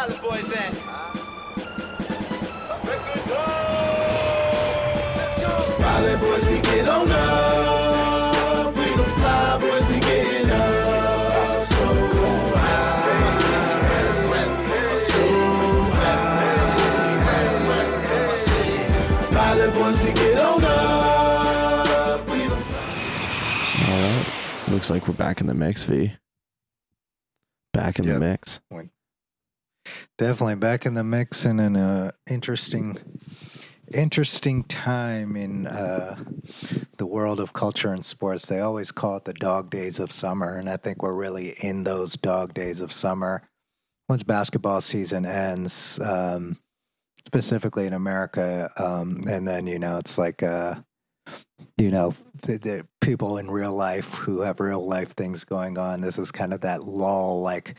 Pilot 0.00 0.22
Boys 0.22 0.50
at? 0.54 0.72
Pilot 5.78 6.20
boys, 6.20 6.44
we 6.46 6.58
get 6.62 6.88
on 6.88 7.10
up. 7.10 8.74
We 8.74 8.84
gon' 8.96 9.04
fly, 9.04 9.58
boys, 9.60 9.86
we 9.88 10.00
getting 10.00 10.50
up. 10.50 11.66
So 11.66 11.84
high. 12.56 13.02
So 15.00 15.22
high. 15.92 16.46
Pilot 19.34 19.72
boys, 19.74 19.98
we 20.00 20.12
get 20.14 20.38
on 20.38 20.64
up. 20.64 22.26
We 22.30 22.38
gon' 22.38 22.52
All 22.52 24.00
right. 24.00 24.26
Looks 24.70 24.88
like 24.90 25.06
we're 25.06 25.14
back 25.14 25.42
in 25.42 25.46
the 25.46 25.52
mix, 25.54 25.84
V. 25.84 26.12
Back 27.74 27.98
in 27.98 28.06
the 28.06 28.12
Yep. 28.12 28.20
mix. 28.20 28.60
Definitely 30.20 30.56
back 30.56 30.84
in 30.84 30.92
the 30.92 31.02
mix 31.02 31.46
and 31.46 31.58
in 31.58 31.76
a 31.76 32.12
interesting, 32.28 32.98
interesting 33.90 34.64
time 34.64 35.34
in 35.34 35.66
uh, 35.66 36.14
the 36.98 37.06
world 37.06 37.40
of 37.40 37.54
culture 37.54 37.88
and 37.88 38.04
sports. 38.04 38.44
They 38.44 38.60
always 38.60 38.92
call 38.92 39.16
it 39.16 39.24
the 39.24 39.32
dog 39.32 39.70
days 39.70 39.98
of 39.98 40.12
summer, 40.12 40.58
and 40.58 40.68
I 40.68 40.76
think 40.76 41.02
we're 41.02 41.14
really 41.14 41.54
in 41.62 41.84
those 41.84 42.18
dog 42.18 42.52
days 42.52 42.82
of 42.82 42.92
summer. 42.92 43.48
Once 44.10 44.22
basketball 44.22 44.82
season 44.82 45.24
ends, 45.24 45.98
um, 46.00 46.58
specifically 47.24 47.86
in 47.86 47.94
America, 47.94 48.70
um, 48.76 49.22
and 49.26 49.48
then 49.48 49.66
you 49.66 49.78
know 49.78 49.96
it's 49.96 50.18
like. 50.18 50.42
Uh, 50.42 50.74
you 51.76 51.90
know, 51.90 52.12
the, 52.42 52.58
the 52.58 52.86
people 53.00 53.38
in 53.38 53.50
real 53.50 53.74
life 53.74 54.14
who 54.14 54.42
have 54.42 54.60
real 54.60 54.86
life 54.86 55.12
things 55.12 55.44
going 55.44 55.78
on. 55.78 56.02
This 56.02 56.18
is 56.18 56.30
kind 56.30 56.52
of 56.52 56.60
that 56.60 56.84
lull, 56.84 57.40
like 57.40 57.76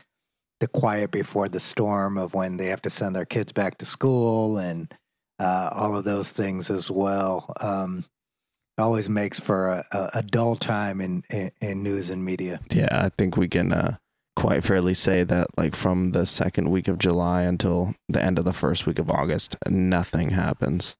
the 0.62 0.68
quiet 0.68 1.10
before 1.10 1.48
the 1.48 1.58
storm 1.58 2.16
of 2.16 2.34
when 2.34 2.56
they 2.56 2.66
have 2.66 2.80
to 2.80 2.88
send 2.88 3.16
their 3.16 3.24
kids 3.24 3.50
back 3.50 3.78
to 3.78 3.84
school 3.84 4.58
and 4.58 4.94
uh, 5.40 5.68
all 5.72 5.96
of 5.98 6.04
those 6.04 6.30
things 6.30 6.70
as 6.70 6.88
well. 6.88 7.52
Um, 7.60 8.04
always 8.78 9.08
makes 9.08 9.40
for 9.40 9.70
a, 9.70 9.84
a, 9.90 10.10
a 10.18 10.22
dull 10.22 10.54
time 10.54 11.00
in, 11.00 11.24
in, 11.30 11.50
in 11.60 11.82
news 11.82 12.10
and 12.10 12.24
media. 12.24 12.60
Yeah, 12.70 12.86
I 12.92 13.08
think 13.18 13.36
we 13.36 13.48
can 13.48 13.72
uh, 13.72 13.96
quite 14.36 14.62
fairly 14.62 14.94
say 14.94 15.24
that, 15.24 15.48
like, 15.56 15.74
from 15.74 16.12
the 16.12 16.26
second 16.26 16.70
week 16.70 16.86
of 16.86 16.98
July 16.98 17.42
until 17.42 17.96
the 18.08 18.22
end 18.22 18.38
of 18.38 18.44
the 18.44 18.52
first 18.52 18.86
week 18.86 19.00
of 19.00 19.10
August, 19.10 19.56
nothing 19.68 20.30
happens. 20.30 20.96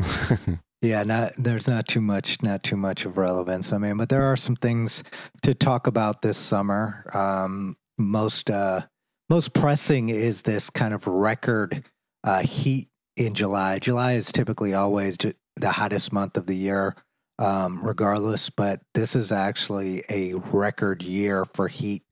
Yeah, 0.84 1.02
not 1.02 1.30
there's 1.38 1.66
not 1.66 1.88
too 1.88 2.02
much, 2.02 2.42
not 2.42 2.62
too 2.62 2.76
much 2.76 3.06
of 3.06 3.16
relevance. 3.16 3.72
I 3.72 3.78
mean, 3.78 3.96
but 3.96 4.10
there 4.10 4.24
are 4.24 4.36
some 4.36 4.54
things 4.54 5.02
to 5.40 5.54
talk 5.54 5.86
about 5.86 6.20
this 6.20 6.36
summer. 6.36 7.06
Um, 7.14 7.78
most 7.98 8.50
uh, 8.50 8.82
most 9.30 9.54
pressing 9.54 10.08
is 10.08 10.42
this 10.42 10.70
kind 10.70 10.94
of 10.94 11.06
record 11.06 11.84
uh, 12.22 12.42
heat 12.42 12.88
in 13.16 13.34
July. 13.34 13.78
July 13.78 14.12
is 14.12 14.32
typically 14.32 14.74
always 14.74 15.16
the 15.16 15.70
hottest 15.70 16.12
month 16.12 16.36
of 16.36 16.46
the 16.46 16.56
year, 16.56 16.94
um, 17.38 17.80
regardless. 17.84 18.50
But 18.50 18.80
this 18.94 19.14
is 19.16 19.32
actually 19.32 20.02
a 20.10 20.34
record 20.34 21.02
year 21.02 21.44
for 21.44 21.68
heat 21.68 22.02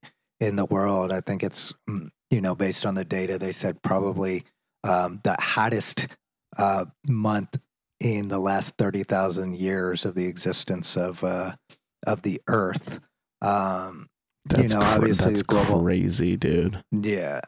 in 0.40 0.56
the 0.56 0.66
world. 0.66 1.12
I 1.12 1.20
think 1.20 1.42
it's 1.42 1.72
mm, 1.88 2.08
you 2.30 2.40
know 2.40 2.54
based 2.54 2.86
on 2.86 2.94
the 2.94 3.04
data 3.04 3.38
they 3.38 3.52
said 3.52 3.82
probably 3.82 4.44
um, 4.84 5.20
the 5.24 5.36
hottest 5.38 6.08
uh, 6.56 6.86
month 7.08 7.58
in 8.00 8.28
the 8.28 8.38
last 8.38 8.76
30,000 8.78 9.56
years 9.56 10.04
of 10.04 10.14
the 10.14 10.26
existence 10.26 10.96
of 10.96 11.22
uh, 11.22 11.52
of 12.06 12.22
the 12.22 12.40
earth. 12.48 12.98
Um, 13.40 14.08
That's 14.46 14.72
know, 14.74 14.80
cra- 14.80 14.88
obviously 14.88 15.30
that's 15.30 15.42
global- 15.42 15.80
crazy, 15.82 16.36
dude. 16.36 16.82
yeah, 16.90 17.40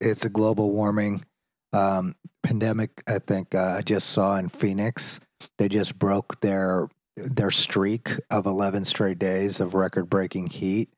it's 0.00 0.24
a 0.24 0.30
global 0.30 0.70
warming 0.72 1.24
um, 1.72 2.14
pandemic. 2.42 3.02
I 3.06 3.18
think 3.18 3.54
uh, 3.54 3.76
I 3.78 3.82
just 3.82 4.08
saw 4.10 4.36
in 4.38 4.48
Phoenix 4.48 5.20
they 5.58 5.68
just 5.68 5.98
broke 5.98 6.40
their 6.40 6.88
their 7.16 7.50
streak 7.50 8.12
of 8.30 8.46
11 8.46 8.84
straight 8.84 9.18
days 9.18 9.60
of 9.60 9.74
record 9.74 10.08
breaking 10.08 10.48
heat. 10.48 10.88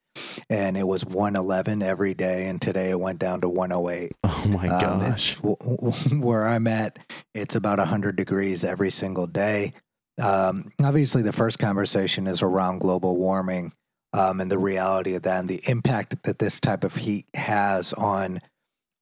And 0.51 0.77
it 0.77 0.87
was 0.87 1.05
111 1.05 1.83
every 1.83 2.15
day, 2.15 2.47
and 2.49 2.61
today 2.61 2.91
it 2.91 2.99
went 3.01 3.19
down 3.21 3.41
to 3.43 3.49
108. 3.49 4.13
Oh 4.25 4.49
my 4.49 4.69
Um, 4.69 5.01
gosh. 5.01 5.37
w- 5.37 5.57
w- 5.61 6.21
where 6.27 6.47
I'm 6.47 6.67
at, 6.67 6.99
it's 7.35 7.55
about 7.55 7.79
100 7.79 8.17
degrees 8.17 8.65
every 8.65 8.91
single 8.91 9.27
day. 9.27 9.73
Um, 10.21 10.73
obviously, 10.83 11.23
the 11.23 11.33
first 11.33 11.59
conversation 11.59 12.27
is 12.27 12.43
around 12.43 12.81
global 12.81 13.17
warming 13.19 13.73
um, 14.13 14.41
and 14.41 14.51
the 14.51 14.59
reality 14.59 15.15
of 15.15 15.23
that 15.23 15.41
and 15.41 15.49
the 15.49 15.61
impact 15.67 16.23
that 16.25 16.39
this 16.39 16.61
type 16.61 16.85
of 16.85 16.97
heat 16.97 17.27
has 17.35 17.93
on 17.95 18.41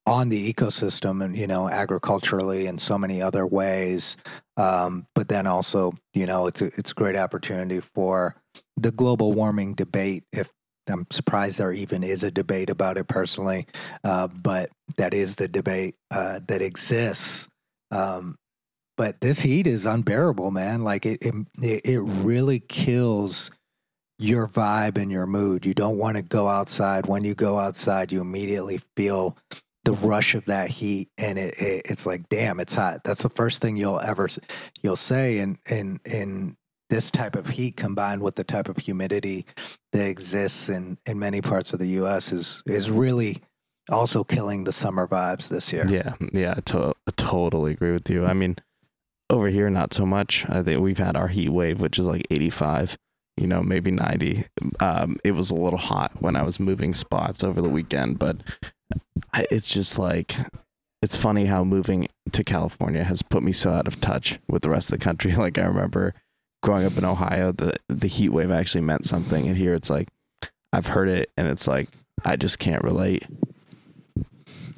on 0.07 0.31
the 0.31 0.53
ecosystem 0.53 1.23
and 1.23 1.37
you 1.37 1.47
know 1.47 1.69
agriculturally 1.69 2.67
and 2.67 2.81
so 2.81 2.97
many 2.97 3.21
other 3.21 3.47
ways. 3.47 4.17
Um, 4.57 5.07
but 5.15 5.29
then 5.29 5.47
also 5.47 5.93
you 6.15 6.27
know 6.27 6.47
it's 6.47 6.63
a, 6.63 6.67
it's 6.77 6.93
a 6.93 6.95
great 6.95 7.17
opportunity 7.17 7.81
for 7.81 8.37
the 8.77 8.91
global 8.91 9.33
warming 9.33 9.75
debate 9.75 10.25
if 10.33 10.51
i'm 10.89 11.07
surprised 11.11 11.59
there 11.59 11.73
even 11.73 12.03
is 12.03 12.23
a 12.23 12.31
debate 12.31 12.71
about 12.71 12.97
it 12.97 13.07
personally 13.09 13.67
uh, 14.05 14.27
but 14.29 14.71
that 14.97 15.15
is 15.15 15.37
the 15.37 15.49
debate 15.49 15.97
uh, 16.11 16.41
that 16.49 16.63
exists. 16.63 17.49
Um, 17.91 18.37
but 18.97 19.21
this 19.21 19.41
heat 19.41 19.67
is 19.67 19.87
unbearable 19.87 20.51
man. 20.51 20.83
Like 20.83 21.07
it, 21.07 21.19
it 21.23 21.35
it 21.63 22.01
really 22.01 22.61
kills 22.61 23.51
your 24.19 24.49
vibe 24.49 24.99
and 24.99 25.11
your 25.11 25.27
mood. 25.27 25.65
You 25.65 25.75
don't 25.75 25.99
want 25.99 26.17
to 26.17 26.23
go 26.23 26.49
outside. 26.49 27.06
When 27.06 27.25
you 27.25 27.34
go 27.34 27.59
outside 27.59 28.12
you 28.12 28.21
immediately 28.21 28.79
feel 28.97 29.37
the 29.84 29.93
rush 29.93 30.34
of 30.34 30.45
that 30.47 30.69
heat 30.69 31.09
and 31.17 31.39
it, 31.39 31.55
it 31.59 31.83
it's 31.87 32.05
like 32.06 32.28
damn 32.28 32.61
it's 32.61 32.75
hot. 32.75 33.05
That's 33.05 33.23
the 33.23 33.28
first 33.28 33.62
thing 33.62 33.77
you'll 33.77 34.01
ever 34.01 34.28
you'll 34.83 34.97
say 34.97 35.39
and 35.39 35.59
in 35.69 36.01
and 36.05 36.57
this 36.91 37.11
type 37.11 37.37
of 37.37 37.49
heat 37.49 37.77
combined 37.77 38.23
with 38.23 38.34
the 38.34 38.45
type 38.45 38.69
of 38.69 38.77
humidity 38.78 39.47
that 39.93 40.07
exists 40.07 40.69
in 40.69 40.99
in 41.07 41.19
many 41.19 41.41
parts 41.41 41.73
of 41.73 41.78
the 41.78 41.89
US 42.03 42.33
is 42.33 42.62
is 42.67 42.91
really 42.91 43.39
also 43.91 44.25
killing 44.25 44.65
the 44.65 44.73
summer 44.73 45.07
vibes 45.07 45.49
this 45.49 45.73
year. 45.73 45.87
Yeah, 45.89 46.15
yeah, 46.33 46.55
I, 46.57 46.61
to- 46.61 46.95
I 47.07 47.11
totally 47.17 47.73
agree 47.73 47.93
with 47.93 48.11
you. 48.11 48.27
I 48.27 48.34
mean, 48.34 48.57
over 49.31 49.49
here, 49.49 49.71
not 49.71 49.95
so 49.95 50.05
much. 50.05 50.49
I 50.49 50.62
think 50.62 50.81
we've 50.81 50.99
had 50.99 51.17
our 51.17 51.28
heat 51.28 51.49
wave, 51.51 51.81
which 51.81 51.99
is 51.99 52.05
like 52.05 52.27
85, 52.31 52.99
you 53.41 53.47
know, 53.47 53.62
maybe 53.62 53.91
90. 53.91 54.44
Um, 54.81 55.19
it 55.25 55.32
was 55.32 55.50
a 55.50 55.54
little 55.54 55.78
hot 55.78 56.12
when 56.21 56.37
I 56.37 56.43
was 56.43 56.60
moving 56.60 56.93
spots 56.94 57.43
over 57.43 57.60
the 57.60 57.69
weekend, 57.69 58.19
but 58.19 58.38
I, 59.32 59.47
it's 59.50 59.72
just 59.72 59.99
like, 59.99 60.34
it's 61.03 61.16
funny 61.16 61.47
how 61.47 61.65
moving 61.65 62.09
to 62.32 62.44
California 62.44 63.04
has 63.04 63.22
put 63.22 63.43
me 63.43 63.53
so 63.53 63.71
out 63.71 63.87
of 63.87 64.00
touch 64.00 64.38
with 64.48 64.62
the 64.62 64.71
rest 64.71 64.93
of 64.93 64.98
the 64.98 65.04
country. 65.04 65.32
Like, 65.37 65.59
I 65.59 65.66
remember 65.66 66.15
growing 66.62 66.84
up 66.84 66.98
in 66.98 67.04
Ohio, 67.04 67.53
the, 67.53 67.75
the 67.88 68.09
heat 68.09 68.31
wave 68.31 68.50
actually 68.50 68.81
meant 68.81 69.06
something. 69.06 69.47
And 69.47 69.56
here 69.56 69.75
it's 69.75 69.91
like, 69.91 70.09
I've 70.72 70.88
heard 70.88 71.09
it 71.09 71.31
and 71.37 71.48
it's 71.48 71.66
like, 71.66 71.88
I 72.25 72.37
just 72.37 72.59
can't 72.59 72.82
relate. 72.82 73.27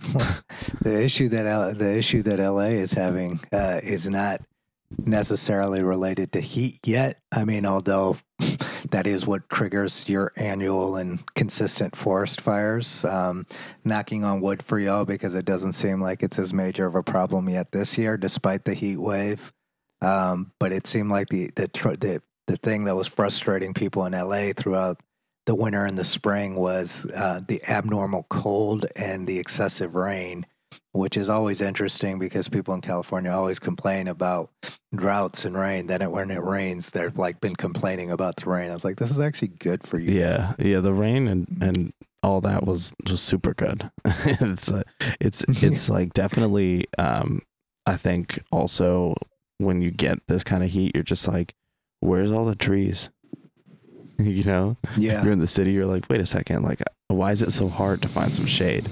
the 0.81 1.03
issue 1.03 1.29
that 1.29 1.47
L- 1.47 1.75
the 1.75 1.97
issue 1.97 2.23
that 2.23 2.39
LA 2.39 2.73
is 2.73 2.93
having 2.93 3.39
uh, 3.53 3.81
is 3.83 4.09
not 4.09 4.41
necessarily 4.99 5.83
related 5.83 6.33
to 6.33 6.41
heat 6.41 6.81
yet. 6.85 7.21
I 7.33 7.45
mean, 7.45 7.65
although 7.65 8.17
that 8.91 9.07
is 9.07 9.27
what 9.27 9.49
triggers 9.49 10.09
your 10.09 10.33
annual 10.37 10.97
and 10.97 11.23
consistent 11.35 11.97
forest 11.97 12.41
fires. 12.41 13.05
Um, 13.05 13.47
knocking 13.85 14.25
on 14.25 14.41
wood 14.41 14.63
for 14.63 14.79
y'all 14.79 15.05
because 15.05 15.35
it 15.35 15.45
doesn't 15.45 15.75
seem 15.75 16.01
like 16.01 16.23
it's 16.23 16.39
as 16.39 16.53
major 16.53 16.87
of 16.87 16.95
a 16.95 17.03
problem 17.03 17.49
yet 17.49 17.73
this 17.73 17.97
year, 17.99 18.17
despite 18.17 18.65
the 18.65 18.75
heat 18.75 18.99
wave. 18.99 19.53
Um, 20.01 20.53
but 20.59 20.73
it 20.73 20.87
seemed 20.87 21.11
like 21.11 21.29
the 21.29 21.51
the 21.57 21.69
the 22.01 22.23
the 22.47 22.57
thing 22.57 22.85
that 22.85 22.97
was 22.97 23.07
frustrating 23.07 23.75
people 23.75 24.05
in 24.07 24.13
LA 24.13 24.53
throughout 24.57 25.01
the 25.47 25.55
winter 25.55 25.85
and 25.85 25.99
the 25.99 26.05
spring 26.05 26.57
was 26.57 27.11
uh, 27.15 27.41
the 27.47 27.61
abnormal 27.69 28.27
cold 28.29 28.87
and 28.97 29.27
the 29.27 29.39
excessive 29.39 29.95
rain, 29.95 30.47
which 30.93 31.17
is 31.17 31.29
always 31.29 31.61
interesting 31.61 32.19
because 32.19 32.49
people 32.49 32.75
in 32.75 32.81
California 32.81 33.31
always 33.31 33.59
complain 33.59 34.09
about 34.09 34.51
droughts 34.95 35.45
and 35.45 35.57
rain. 35.57 35.87
Then 35.87 36.03
it, 36.03 36.11
when 36.11 36.31
it 36.31 36.43
rains, 36.43 36.91
they've 36.91 37.17
like 37.17 37.41
been 37.41 37.55
complaining 37.57 38.11
about 38.11 38.37
the 38.37 38.51
rain. 38.51 38.71
I 38.71 38.75
was 38.75 38.85
like, 38.85 38.97
this 38.97 39.11
is 39.11 39.21
actually 39.21 39.49
good 39.59 39.83
for 39.85 39.99
you. 39.99 40.13
Yeah, 40.19 40.55
yeah. 40.59 40.81
The 40.81 40.93
rain 40.95 41.29
and 41.29 41.47
and 41.61 41.93
all 42.23 42.41
that 42.43 42.67
was 42.67 42.93
was 43.09 43.21
super 43.21 43.55
good. 43.55 43.91
it's 44.05 44.71
uh, 44.71 44.83
it's 45.21 45.43
it's 45.63 45.89
like 45.97 46.13
definitely. 46.13 46.87
Um, 46.99 47.43
I 47.87 47.97
think 47.97 48.43
also 48.53 49.15
when 49.59 49.83
you 49.83 49.91
get 49.91 50.19
this 50.29 50.45
kind 50.45 50.63
of 50.63 50.71
heat, 50.71 50.93
you're 50.95 51.03
just 51.05 51.27
like, 51.29 51.55
where's 52.01 52.33
all 52.33 52.45
the 52.45 52.55
trees? 52.55 53.11
you 54.19 54.45
know, 54.45 54.77
Yeah. 54.97 55.23
you're 55.23 55.33
in 55.33 55.39
the 55.39 55.47
city. 55.47 55.73
You're 55.73 55.87
like, 55.87 56.05
wait 56.11 56.21
a 56.21 56.27
second, 56.27 56.63
like, 56.63 56.83
why 57.09 57.33
is 57.33 57.43
it 57.43 57.53
so 57.53 57.69
hard 57.69 58.03
to 58.03 58.09
find 58.09 58.35
some 58.35 58.47
shade? 58.47 58.89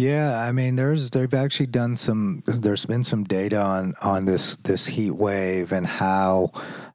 Yeah, 0.00 0.40
I 0.40 0.52
mean, 0.52 0.76
there's 0.76 1.10
they've 1.10 1.34
actually 1.34 1.66
done 1.66 1.94
some. 1.94 2.42
There's 2.46 2.86
been 2.86 3.04
some 3.04 3.22
data 3.22 3.60
on 3.60 3.92
on 4.00 4.24
this 4.24 4.56
this 4.56 4.86
heat 4.86 5.10
wave 5.10 5.72
and 5.72 5.86
how 5.86 6.52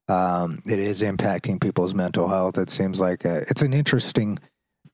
um, 0.10 0.58
it 0.66 0.80
is 0.80 1.04
impacting 1.04 1.62
people's 1.62 1.94
mental 1.94 2.28
health. 2.28 2.58
It 2.58 2.72
seems 2.72 3.00
like 3.00 3.24
a, 3.24 3.42
it's 3.48 3.62
an 3.62 3.74
interesting 3.74 4.40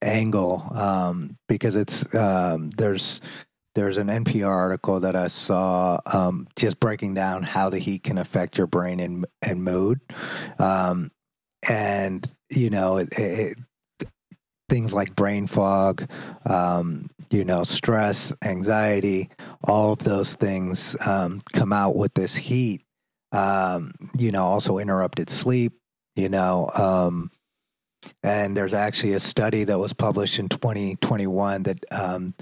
angle 0.01 0.61
um, 0.75 1.37
because 1.47 1.77
it's 1.77 2.13
um, 2.13 2.69
there's 2.71 3.21
there's 3.75 3.95
an 3.95 4.07
NPR 4.07 4.45
article 4.45 4.99
that 4.99 5.15
I 5.15 5.27
saw 5.27 5.97
um, 6.05 6.49
just 6.57 6.81
breaking 6.81 7.13
down 7.13 7.43
how 7.43 7.69
the 7.69 7.79
heat 7.79 8.03
can 8.03 8.17
affect 8.17 8.57
your 8.57 8.67
brain 8.67 8.99
and 8.99 9.25
and 9.41 9.63
mood, 9.63 10.01
um, 10.59 11.11
and 11.69 12.29
you 12.49 12.71
know 12.71 12.97
it, 12.97 13.07
it, 13.17 13.57
things 14.67 14.93
like 14.93 15.15
brain 15.15 15.47
fog, 15.47 16.09
um, 16.45 17.09
you 17.31 17.45
know, 17.45 17.63
stress, 17.63 18.33
anxiety, 18.43 19.29
all 19.63 19.93
of 19.93 19.99
those 19.99 20.35
things 20.35 20.95
um, 21.05 21.41
come 21.53 21.71
out 21.73 21.95
with 21.95 22.13
this 22.13 22.35
heat. 22.35 22.83
Um, 23.31 23.91
you 24.17 24.31
know, 24.31 24.43
also 24.43 24.77
interrupted 24.77 25.29
sleep. 25.29 25.73
You 26.15 26.27
know, 26.27 26.69
um, 26.75 27.31
and 28.21 28.55
there's 28.55 28.73
actually 28.73 29.13
a 29.13 29.19
study 29.19 29.63
that 29.63 29.79
was 29.79 29.93
published 29.93 30.39
in 30.39 30.49
2021 30.49 31.63
that 31.63 31.85
um, 31.91 32.35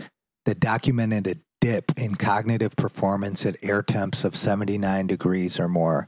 that 0.46 0.60
documented 0.60 1.28
a 1.28 1.36
dip 1.62 1.92
in 1.98 2.16
cognitive 2.16 2.76
performance 2.76 3.46
at 3.46 3.58
air 3.62 3.84
temps 3.84 4.24
of 4.24 4.36
79 4.36 5.08
degrees 5.08 5.60
or 5.60 5.68
more. 5.68 6.08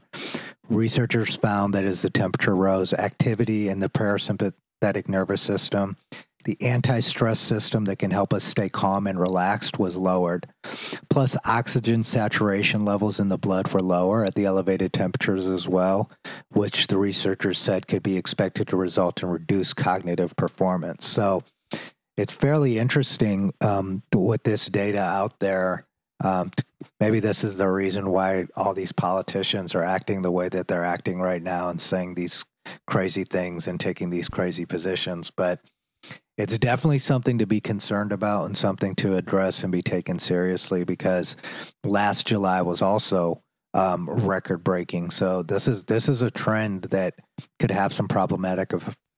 Researchers 0.68 1.36
found 1.36 1.74
that 1.74 1.84
as 1.84 2.02
the 2.02 2.10
temperature 2.10 2.56
rose, 2.56 2.92
activity 2.94 3.68
in 3.68 3.80
the 3.80 3.90
parasympathetic 3.90 5.08
nervous 5.08 5.42
system, 5.42 5.96
the 6.44 6.60
anti 6.60 7.00
stress 7.00 7.38
system 7.38 7.84
that 7.86 7.98
can 7.98 8.10
help 8.10 8.32
us 8.32 8.44
stay 8.44 8.68
calm 8.68 9.06
and 9.06 9.18
relaxed, 9.18 9.78
was 9.78 9.96
lowered. 9.96 10.46
Plus, 11.10 11.36
oxygen 11.44 12.02
saturation 12.02 12.84
levels 12.84 13.20
in 13.20 13.28
the 13.28 13.38
blood 13.38 13.72
were 13.72 13.80
lower 13.80 14.24
at 14.24 14.34
the 14.34 14.44
elevated 14.44 14.92
temperatures 14.92 15.46
as 15.46 15.68
well, 15.68 16.10
which 16.50 16.86
the 16.86 16.98
researchers 16.98 17.58
said 17.58 17.86
could 17.86 18.02
be 18.02 18.16
expected 18.16 18.68
to 18.68 18.76
result 18.76 19.22
in 19.22 19.28
reduced 19.28 19.76
cognitive 19.76 20.34
performance. 20.36 21.04
So, 21.04 21.42
it's 22.16 22.32
fairly 22.32 22.78
interesting 22.78 23.52
um, 23.60 24.02
with 24.14 24.42
this 24.42 24.66
data 24.66 25.00
out 25.00 25.38
there. 25.40 25.86
Um, 26.22 26.50
maybe 27.00 27.20
this 27.20 27.42
is 27.42 27.56
the 27.56 27.68
reason 27.68 28.10
why 28.10 28.46
all 28.54 28.74
these 28.74 28.92
politicians 28.92 29.74
are 29.74 29.82
acting 29.82 30.22
the 30.22 30.30
way 30.30 30.48
that 30.48 30.68
they're 30.68 30.84
acting 30.84 31.20
right 31.20 31.42
now 31.42 31.68
and 31.68 31.80
saying 31.80 32.14
these 32.14 32.44
crazy 32.86 33.24
things 33.24 33.66
and 33.66 33.80
taking 33.80 34.10
these 34.10 34.28
crazy 34.28 34.66
positions. 34.66 35.30
But 35.30 35.60
it's 36.38 36.56
definitely 36.58 36.98
something 36.98 37.38
to 37.38 37.46
be 37.46 37.60
concerned 37.60 38.12
about 38.12 38.46
and 38.46 38.56
something 38.56 38.94
to 38.96 39.16
address 39.16 39.62
and 39.62 39.72
be 39.72 39.82
taken 39.82 40.18
seriously 40.18 40.84
because 40.84 41.36
last 41.84 42.26
July 42.26 42.62
was 42.62 42.82
also 42.82 43.42
um, 43.74 44.08
record 44.08 44.64
breaking. 44.64 45.10
So 45.10 45.42
this 45.42 45.68
is 45.68 45.84
this 45.84 46.08
is 46.08 46.22
a 46.22 46.30
trend 46.30 46.84
that 46.84 47.14
could 47.58 47.70
have 47.70 47.92
some 47.92 48.08
problematic 48.08 48.72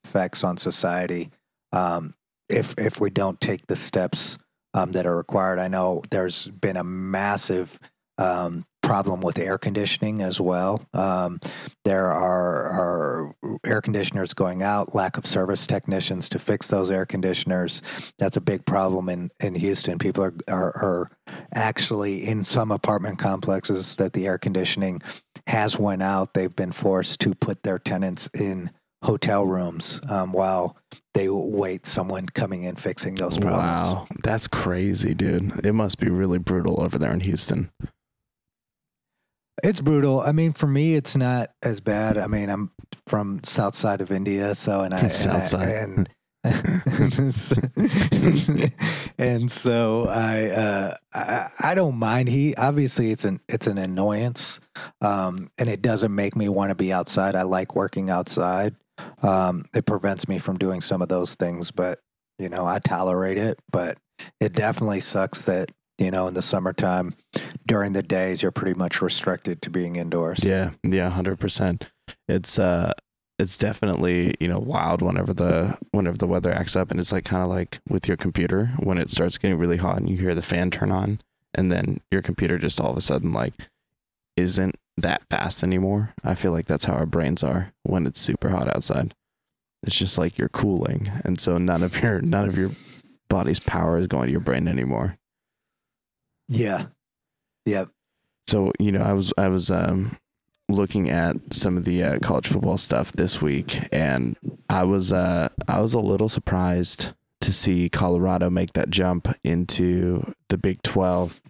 effects 0.04 0.44
on 0.44 0.56
society. 0.56 1.30
Um, 1.72 2.14
if 2.48 2.74
if 2.78 3.00
we 3.00 3.10
don't 3.10 3.40
take 3.40 3.66
the 3.66 3.76
steps 3.76 4.38
um, 4.74 4.92
that 4.92 5.06
are 5.06 5.16
required. 5.16 5.58
I 5.58 5.68
know 5.68 6.02
there's 6.10 6.48
been 6.48 6.76
a 6.76 6.84
massive 6.84 7.78
um, 8.18 8.64
problem 8.84 9.20
with 9.20 9.38
air 9.38 9.58
conditioning 9.58 10.20
as 10.20 10.40
well. 10.40 10.84
Um, 10.92 11.38
there 11.84 12.06
are, 12.06 12.64
are, 12.66 13.34
air 13.64 13.80
conditioners 13.80 14.34
going 14.34 14.62
out, 14.62 14.94
lack 14.94 15.16
of 15.16 15.26
service 15.26 15.66
technicians 15.66 16.28
to 16.30 16.38
fix 16.38 16.68
those 16.68 16.90
air 16.90 17.06
conditioners. 17.06 17.82
That's 18.18 18.36
a 18.36 18.40
big 18.40 18.66
problem 18.66 19.08
in, 19.08 19.30
in 19.40 19.54
Houston. 19.54 19.98
People 19.98 20.24
are, 20.24 20.34
are, 20.48 20.76
are 20.76 21.10
actually 21.54 22.26
in 22.26 22.44
some 22.44 22.70
apartment 22.70 23.18
complexes 23.18 23.96
that 23.96 24.12
the 24.12 24.26
air 24.26 24.38
conditioning 24.38 25.00
has 25.46 25.78
went 25.78 26.02
out. 26.02 26.34
They've 26.34 26.54
been 26.54 26.72
forced 26.72 27.20
to 27.20 27.34
put 27.34 27.62
their 27.62 27.78
tenants 27.78 28.28
in 28.34 28.70
hotel 29.02 29.46
rooms 29.46 30.00
um, 30.08 30.32
while 30.32 30.76
they 31.12 31.28
wait 31.28 31.86
someone 31.86 32.26
coming 32.26 32.64
in 32.64 32.74
fixing 32.76 33.14
those 33.14 33.38
problems. 33.38 33.88
Wow, 33.88 34.06
that's 34.22 34.48
crazy, 34.48 35.14
dude. 35.14 35.64
It 35.64 35.74
must 35.74 35.98
be 35.98 36.08
really 36.08 36.38
brutal 36.38 36.82
over 36.82 36.98
there 36.98 37.12
in 37.12 37.20
Houston. 37.20 37.70
It's 39.62 39.80
brutal. 39.80 40.20
I 40.20 40.32
mean, 40.32 40.52
for 40.52 40.66
me, 40.66 40.94
it's 40.94 41.16
not 41.16 41.50
as 41.62 41.80
bad. 41.80 42.18
I 42.18 42.26
mean, 42.26 42.50
I'm 42.50 42.70
from 43.06 43.40
south 43.44 43.74
side 43.74 44.00
of 44.00 44.10
India, 44.10 44.54
so 44.54 44.80
and 44.80 44.92
I 44.92 45.08
south 45.08 45.34
and 45.34 45.42
side. 45.42 45.68
I, 45.68 45.72
and 45.72 46.08
and 49.18 49.50
so 49.50 50.06
I, 50.08 50.50
uh, 50.50 50.94
I 51.14 51.48
I 51.60 51.74
don't 51.74 51.96
mind 51.96 52.28
heat. 52.28 52.54
Obviously, 52.58 53.10
it's 53.10 53.24
an 53.24 53.40
it's 53.48 53.66
an 53.66 53.78
annoyance, 53.78 54.60
um, 55.00 55.48
and 55.56 55.70
it 55.70 55.80
doesn't 55.80 56.14
make 56.14 56.36
me 56.36 56.48
want 56.50 56.70
to 56.70 56.74
be 56.74 56.92
outside. 56.92 57.34
I 57.34 57.42
like 57.42 57.74
working 57.74 58.10
outside. 58.10 58.76
Um, 59.22 59.64
it 59.74 59.86
prevents 59.86 60.28
me 60.28 60.38
from 60.38 60.58
doing 60.58 60.82
some 60.82 61.00
of 61.00 61.08
those 61.08 61.34
things, 61.34 61.70
but 61.70 62.00
you 62.38 62.50
know 62.50 62.66
I 62.66 62.78
tolerate 62.78 63.38
it. 63.38 63.58
But 63.70 63.96
it 64.38 64.52
definitely 64.52 65.00
sucks 65.00 65.42
that 65.46 65.70
you 65.98 66.10
know 66.10 66.26
in 66.26 66.34
the 66.34 66.42
summertime 66.42 67.14
during 67.66 67.92
the 67.92 68.02
days 68.02 68.42
you're 68.42 68.52
pretty 68.52 68.78
much 68.78 69.00
restricted 69.00 69.62
to 69.62 69.70
being 69.70 69.96
indoors. 69.96 70.44
Yeah, 70.44 70.70
yeah, 70.82 71.10
hundred 71.10 71.38
percent. 71.38 71.90
It's 72.28 72.58
uh, 72.58 72.92
it's 73.38 73.56
definitely 73.56 74.34
you 74.40 74.48
know 74.48 74.58
wild 74.58 75.02
whenever 75.02 75.32
the 75.32 75.78
whenever 75.92 76.16
the 76.16 76.26
weather 76.26 76.52
acts 76.52 76.76
up, 76.76 76.90
and 76.90 77.00
it's 77.00 77.12
like 77.12 77.24
kind 77.24 77.42
of 77.42 77.48
like 77.48 77.80
with 77.88 78.08
your 78.08 78.16
computer 78.16 78.66
when 78.78 78.98
it 78.98 79.10
starts 79.10 79.38
getting 79.38 79.58
really 79.58 79.78
hot 79.78 79.98
and 79.98 80.08
you 80.08 80.16
hear 80.16 80.34
the 80.34 80.42
fan 80.42 80.70
turn 80.70 80.90
on, 80.90 81.20
and 81.54 81.70
then 81.70 82.00
your 82.10 82.22
computer 82.22 82.58
just 82.58 82.80
all 82.80 82.90
of 82.90 82.96
a 82.96 83.00
sudden 83.02 83.32
like 83.32 83.54
isn't 84.36 84.76
that 84.96 85.22
fast 85.30 85.62
anymore. 85.62 86.14
I 86.22 86.34
feel 86.34 86.52
like 86.52 86.66
that's 86.66 86.84
how 86.84 86.94
our 86.94 87.06
brains 87.06 87.42
are 87.42 87.72
when 87.82 88.06
it's 88.06 88.20
super 88.20 88.50
hot 88.50 88.68
outside. 88.74 89.14
It's 89.82 89.96
just 89.96 90.18
like 90.18 90.38
you're 90.38 90.48
cooling, 90.48 91.10
and 91.24 91.40
so 91.40 91.58
none 91.58 91.82
of 91.82 92.00
your 92.02 92.20
none 92.20 92.48
of 92.48 92.56
your 92.56 92.70
body's 93.28 93.60
power 93.60 93.98
is 93.98 94.06
going 94.06 94.26
to 94.26 94.32
your 94.32 94.40
brain 94.40 94.68
anymore. 94.68 95.18
Yeah. 96.48 96.86
Yep. 97.64 97.88
So 98.46 98.72
you 98.78 98.92
know, 98.92 99.02
I 99.02 99.12
was 99.12 99.32
I 99.38 99.48
was 99.48 99.70
um, 99.70 100.16
looking 100.68 101.10
at 101.10 101.36
some 101.52 101.76
of 101.76 101.84
the 101.84 102.02
uh, 102.02 102.18
college 102.20 102.46
football 102.48 102.78
stuff 102.78 103.12
this 103.12 103.40
week, 103.40 103.80
and 103.92 104.36
I 104.68 104.84
was 104.84 105.12
uh, 105.12 105.48
I 105.66 105.80
was 105.80 105.94
a 105.94 106.00
little 106.00 106.28
surprised 106.28 107.12
to 107.40 107.52
see 107.52 107.88
Colorado 107.88 108.50
make 108.50 108.72
that 108.74 108.90
jump 108.90 109.34
into 109.42 110.34
the 110.48 110.58
Big 110.58 110.82
Twelve 110.82 111.40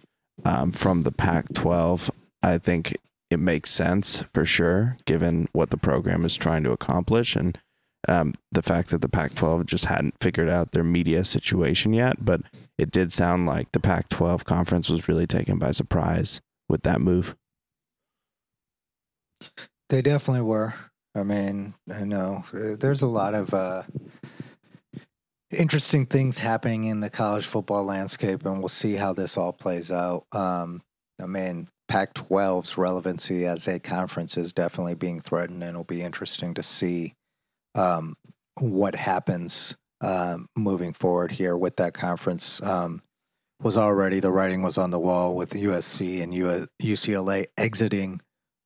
um, 0.45 0.71
from 0.71 1.03
the 1.03 1.11
Pac 1.11 1.53
twelve. 1.53 2.09
I 2.41 2.57
think 2.57 2.95
it 3.29 3.39
makes 3.39 3.71
sense 3.71 4.23
for 4.33 4.45
sure, 4.45 4.97
given 5.05 5.49
what 5.51 5.71
the 5.71 5.77
program 5.77 6.23
is 6.23 6.37
trying 6.37 6.63
to 6.63 6.71
accomplish 6.71 7.35
and 7.35 7.59
um, 8.07 8.33
the 8.51 8.61
fact 8.61 8.89
that 8.89 9.01
the 9.01 9.09
Pac 9.09 9.33
12 9.33 9.65
just 9.65 9.85
hadn't 9.85 10.15
figured 10.19 10.49
out 10.49 10.71
their 10.71 10.83
media 10.83 11.23
situation 11.23 11.93
yet. 11.93 12.23
But 12.23 12.41
it 12.77 12.91
did 12.91 13.11
sound 13.11 13.45
like 13.45 13.71
the 13.71 13.79
Pac 13.79 14.09
12 14.09 14.45
conference 14.45 14.89
was 14.89 15.07
really 15.07 15.27
taken 15.27 15.57
by 15.57 15.71
surprise 15.71 16.41
with 16.67 16.83
that 16.83 17.01
move. 17.01 17.35
They 19.89 20.01
definitely 20.01 20.41
were. 20.41 20.73
I 21.15 21.23
mean, 21.23 21.73
I 21.93 22.03
know 22.03 22.43
uh, 22.53 22.75
there's 22.77 23.01
a 23.01 23.07
lot 23.07 23.33
of 23.33 23.53
uh, 23.53 23.83
interesting 25.51 26.05
things 26.05 26.39
happening 26.39 26.85
in 26.85 26.99
the 26.99 27.09
college 27.09 27.45
football 27.45 27.83
landscape, 27.83 28.45
and 28.45 28.59
we'll 28.59 28.67
see 28.67 28.95
how 28.95 29.13
this 29.13 29.37
all 29.37 29.53
plays 29.53 29.91
out. 29.91 30.25
Um, 30.31 30.81
I 31.21 31.27
mean, 31.27 31.69
Pac 31.87 32.13
12's 32.15 32.77
relevancy 32.77 33.45
as 33.45 33.67
a 33.67 33.79
conference 33.79 34.37
is 34.37 34.51
definitely 34.51 34.95
being 34.95 35.21
threatened, 35.21 35.63
and 35.63 35.69
it'll 35.69 35.83
be 35.83 36.01
interesting 36.01 36.53
to 36.55 36.63
see 36.63 37.13
um, 37.75 38.15
what 38.59 38.95
happens 38.95 39.77
um, 40.05 40.47
moving 40.55 40.93
forward 40.93 41.31
here 41.31 41.57
with 41.57 41.77
that 41.77 41.93
conference. 41.93 42.61
Um, 42.61 43.01
was 43.61 43.77
already 43.77 44.19
the 44.19 44.31
writing 44.31 44.61
was 44.61 44.77
on 44.77 44.91
the 44.91 44.99
wall 44.99 45.35
with 45.35 45.51
USC 45.51 46.21
and 46.21 46.33
UCLA 46.33 47.47
exiting, 47.57 48.21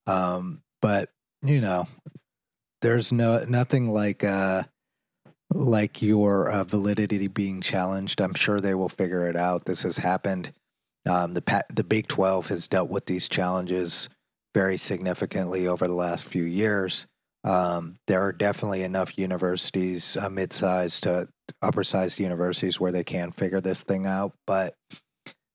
um, 0.07 0.61
but 0.81 1.09
you 1.41 1.61
know, 1.61 1.87
there's 2.81 3.11
no 3.11 3.45
nothing 3.47 3.89
like 3.89 4.23
uh, 4.23 4.63
like 5.53 6.01
your 6.01 6.51
uh, 6.51 6.63
validity 6.63 7.27
being 7.27 7.61
challenged. 7.61 8.19
I'm 8.19 8.33
sure 8.33 8.59
they 8.59 8.73
will 8.73 8.89
figure 8.89 9.27
it 9.29 9.37
out. 9.37 9.65
This 9.65 9.83
has 9.83 9.97
happened. 9.97 10.51
Um, 11.07 11.33
the 11.35 11.63
the 11.73 11.83
Big 11.83 12.07
Twelve 12.07 12.47
has 12.49 12.67
dealt 12.67 12.89
with 12.89 13.05
these 13.05 13.29
challenges 13.29 14.09
very 14.55 14.75
significantly 14.75 15.67
over 15.67 15.87
the 15.87 15.93
last 15.93 16.25
few 16.25 16.43
years. 16.43 17.07
Um, 17.43 17.95
there 18.07 18.21
are 18.21 18.33
definitely 18.33 18.83
enough 18.83 19.17
universities, 19.17 20.17
uh, 20.17 20.29
mid-sized 20.29 21.03
to 21.03 21.27
upper-sized 21.61 22.19
universities, 22.19 22.79
where 22.79 22.91
they 22.91 23.03
can 23.03 23.31
figure 23.31 23.61
this 23.61 23.81
thing 23.81 24.05
out. 24.05 24.33
But 24.45 24.75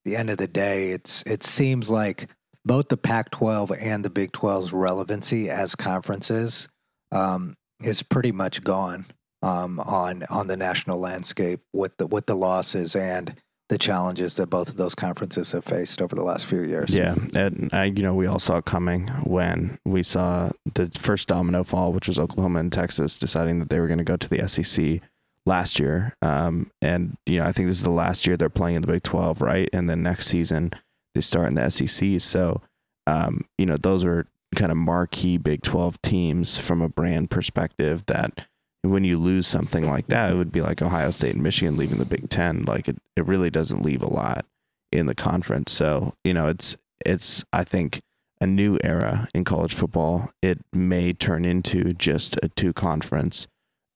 the 0.04 0.16
end 0.16 0.30
of 0.30 0.38
the 0.38 0.48
day, 0.48 0.90
it's 0.90 1.22
it 1.26 1.42
seems 1.42 1.90
like 1.90 2.30
both 2.64 2.88
the 2.88 2.96
Pac-12 2.96 3.76
and 3.80 4.04
the 4.04 4.10
Big 4.10 4.32
12's 4.32 4.72
relevancy 4.72 5.50
as 5.50 5.74
conferences 5.74 6.68
um, 7.12 7.54
is 7.82 8.02
pretty 8.02 8.32
much 8.32 8.64
gone 8.64 9.06
um, 9.42 9.78
on 9.80 10.24
on 10.30 10.48
the 10.48 10.56
national 10.56 10.98
landscape 10.98 11.60
with 11.72 11.96
the 11.98 12.06
with 12.06 12.26
the 12.26 12.34
losses 12.34 12.96
and 12.96 13.34
the 13.68 13.78
challenges 13.78 14.36
that 14.36 14.50
both 14.50 14.68
of 14.68 14.76
those 14.76 14.94
conferences 14.94 15.52
have 15.52 15.64
faced 15.64 16.02
over 16.02 16.14
the 16.14 16.22
last 16.22 16.44
few 16.44 16.60
years. 16.60 16.94
Yeah, 16.94 17.14
and 17.34 17.70
I, 17.72 17.84
you 17.84 18.02
know, 18.02 18.14
we 18.14 18.26
all 18.26 18.38
saw 18.38 18.58
it 18.58 18.66
coming 18.66 19.08
when 19.24 19.78
we 19.84 20.02
saw 20.02 20.50
the 20.74 20.90
first 20.90 21.28
domino 21.28 21.64
fall, 21.64 21.92
which 21.92 22.08
was 22.08 22.18
Oklahoma 22.18 22.60
and 22.60 22.72
Texas 22.72 23.18
deciding 23.18 23.60
that 23.60 23.70
they 23.70 23.80
were 23.80 23.88
going 23.88 23.98
to 23.98 24.04
go 24.04 24.16
to 24.16 24.28
the 24.28 24.46
SEC 24.46 25.00
last 25.46 25.78
year. 25.78 26.14
Um, 26.22 26.70
and 26.82 27.16
you 27.26 27.40
know, 27.40 27.46
I 27.46 27.52
think 27.52 27.68
this 27.68 27.78
is 27.78 27.84
the 27.84 27.90
last 27.90 28.26
year 28.26 28.36
they're 28.36 28.50
playing 28.50 28.76
in 28.76 28.82
the 28.82 28.88
Big 28.88 29.02
Twelve, 29.02 29.40
right? 29.40 29.68
And 29.72 29.88
then 29.88 30.02
next 30.02 30.26
season 30.26 30.72
they 31.14 31.20
start 31.20 31.48
in 31.48 31.54
the 31.54 31.70
SEC. 31.70 32.20
So, 32.20 32.60
um, 33.06 33.44
you 33.56 33.66
know, 33.66 33.76
those 33.76 34.04
are 34.04 34.26
kind 34.54 34.70
of 34.72 34.76
marquee 34.76 35.38
Big 35.38 35.62
Twelve 35.62 36.00
teams 36.02 36.58
from 36.58 36.82
a 36.82 36.88
brand 36.88 37.30
perspective. 37.30 38.04
That 38.06 38.46
when 38.90 39.04
you 39.04 39.18
lose 39.18 39.46
something 39.46 39.88
like 39.88 40.08
that, 40.08 40.32
it 40.32 40.36
would 40.36 40.52
be 40.52 40.60
like 40.60 40.82
Ohio 40.82 41.10
State 41.10 41.34
and 41.34 41.42
Michigan 41.42 41.76
leaving 41.76 41.98
the 41.98 42.04
Big 42.04 42.28
Ten. 42.28 42.64
Like 42.64 42.88
it, 42.88 42.98
it 43.16 43.26
really 43.26 43.50
doesn't 43.50 43.84
leave 43.84 44.02
a 44.02 44.12
lot 44.12 44.44
in 44.92 45.06
the 45.06 45.14
conference. 45.14 45.72
So, 45.72 46.14
you 46.24 46.34
know, 46.34 46.48
it's 46.48 46.76
it's 47.04 47.44
I 47.52 47.64
think 47.64 48.00
a 48.40 48.46
new 48.46 48.78
era 48.82 49.28
in 49.34 49.44
college 49.44 49.74
football. 49.74 50.30
It 50.42 50.60
may 50.72 51.12
turn 51.12 51.44
into 51.44 51.92
just 51.94 52.36
a 52.42 52.48
two 52.48 52.72
conference 52.72 53.46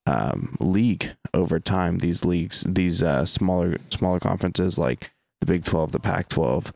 um, 0.07 0.57
league 0.59 1.14
over 1.35 1.61
time. 1.61 1.99
These 1.99 2.25
leagues, 2.25 2.64
these 2.66 3.02
uh, 3.02 3.26
smaller 3.26 3.76
smaller 3.90 4.21
conferences 4.21 4.78
like 4.78 5.12
the 5.40 5.47
Big 5.47 5.64
Twelve, 5.64 5.92
the 5.92 6.00
Pac 6.00 6.28
twelve, 6.28 6.73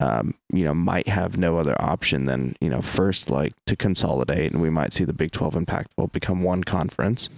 um, 0.00 0.34
you 0.52 0.64
know, 0.64 0.74
might 0.74 1.08
have 1.08 1.36
no 1.36 1.58
other 1.58 1.74
option 1.80 2.26
than 2.26 2.54
you 2.60 2.70
know 2.70 2.80
first 2.80 3.28
like 3.28 3.52
to 3.66 3.76
consolidate, 3.76 4.52
and 4.52 4.62
we 4.62 4.70
might 4.70 4.92
see 4.92 5.04
the 5.04 5.12
Big 5.12 5.32
Twelve 5.32 5.56
and 5.56 5.66
Pac 5.66 5.88
twelve 5.94 6.12
become 6.12 6.42
one 6.42 6.62
conference, 6.62 7.28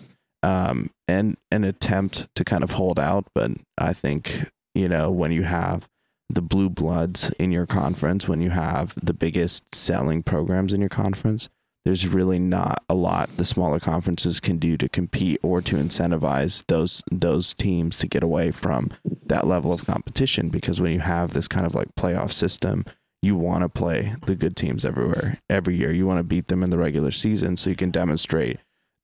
um, 0.42 0.90
and 1.07 1.37
an 1.50 1.64
attempt 1.64 2.28
to 2.35 2.45
kind 2.45 2.62
of 2.64 2.73
hold 2.73 2.99
out. 2.99 3.26
But 3.35 3.52
I 3.76 3.92
think 3.92 4.50
you 4.75 4.88
know 4.88 5.11
when 5.11 5.33
you 5.33 5.42
have 5.45 5.88
the 6.30 6.42
blue 6.42 6.68
bloods 6.68 7.30
in 7.38 7.50
your 7.50 7.66
conference, 7.66 8.28
when 8.28 8.40
you 8.40 8.50
have 8.50 8.95
the 9.02 9.14
biggest 9.14 9.75
selling 9.75 10.23
programs 10.23 10.73
in 10.73 10.80
your 10.80 10.90
conference, 10.90 11.49
there's 11.88 12.07
really 12.07 12.38
not 12.38 12.85
a 12.90 12.95
lot 12.95 13.35
the 13.38 13.47
smaller 13.47 13.80
conferences 13.80 14.40
can 14.40 14.59
do 14.59 14.76
to 14.76 14.90
compete 14.90 15.40
or 15.42 15.62
to 15.62 15.76
incentivize 15.76 16.62
those 16.66 17.02
those 17.11 17.54
teams 17.54 17.97
to 17.97 18.07
get 18.07 18.23
away 18.23 18.50
from 18.50 18.90
that 19.25 19.47
level 19.47 19.73
of 19.73 19.87
competition 19.87 20.50
because 20.50 20.83
when 20.83 20.92
you 20.92 21.00
have 21.00 21.33
this 21.33 21.49
kind 21.49 21.64
of 21.64 21.75
like 21.75 21.95
playoff 21.95 22.30
system 22.30 22.85
you 23.23 23.35
want 23.37 23.62
to 23.62 23.71
play 23.71 24.14
the 24.26 24.37
good 24.37 24.54
teams 24.54 24.85
everywhere 24.85 25.38
every 25.49 25.76
year 25.76 25.90
you 25.90 26.07
want 26.07 26.18
to 26.18 26.25
beat 26.25 26.49
them 26.49 26.62
in 26.62 26.68
the 26.68 26.76
regular 26.76 27.11
season 27.11 27.57
so 27.57 27.71
you 27.71 27.76
can 27.76 27.90
demonstrate 27.90 28.59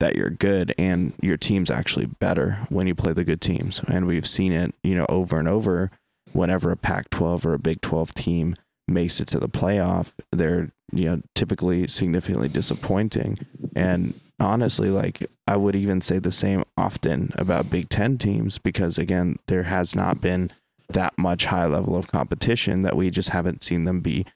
that 0.04 0.16
you're 0.16 0.30
good 0.30 0.74
and 0.76 1.14
your 1.22 1.36
team's 1.36 1.70
actually 1.70 2.06
better 2.06 2.58
when 2.68 2.86
you 2.86 2.94
play 2.94 3.12
the 3.12 3.24
good 3.24 3.40
teams 3.40 3.80
and 3.88 4.06
we've 4.06 4.26
seen 4.26 4.52
it 4.52 4.74
you 4.82 4.94
know 4.94 5.06
over 5.08 5.38
and 5.38 5.48
over 5.48 5.90
whenever 6.34 6.70
a 6.70 6.76
Pac 6.76 7.08
12 7.10 7.46
or 7.46 7.54
a 7.54 7.58
Big 7.58 7.80
12 7.80 8.14
team 8.14 8.56
makes 8.86 9.20
it 9.20 9.28
to 9.28 9.40
the 9.40 9.48
playoff, 9.48 10.12
they're 10.30 10.70
you 10.92 11.04
know 11.06 11.22
typically 11.34 11.88
significantly 11.88 12.48
disappointing. 12.48 13.38
And 13.74 14.20
honestly, 14.38 14.90
like 14.90 15.26
I 15.46 15.56
would 15.56 15.74
even 15.74 16.00
say 16.00 16.18
the 16.18 16.32
same 16.32 16.64
often 16.76 17.32
about 17.36 17.70
Big 17.70 17.88
Ten 17.88 18.18
teams 18.18 18.58
because 18.58 18.98
again, 18.98 19.38
there 19.46 19.62
has 19.62 19.94
not 19.94 20.20
been 20.20 20.50
that 20.88 21.16
much 21.16 21.46
high 21.46 21.66
level 21.66 21.96
of 21.96 22.08
competition 22.08 22.82
that 22.82 22.96
we 22.96 23.10
just 23.10 23.30
haven't 23.30 23.64
seen 23.64 23.84
them 23.84 24.00
be 24.00 24.26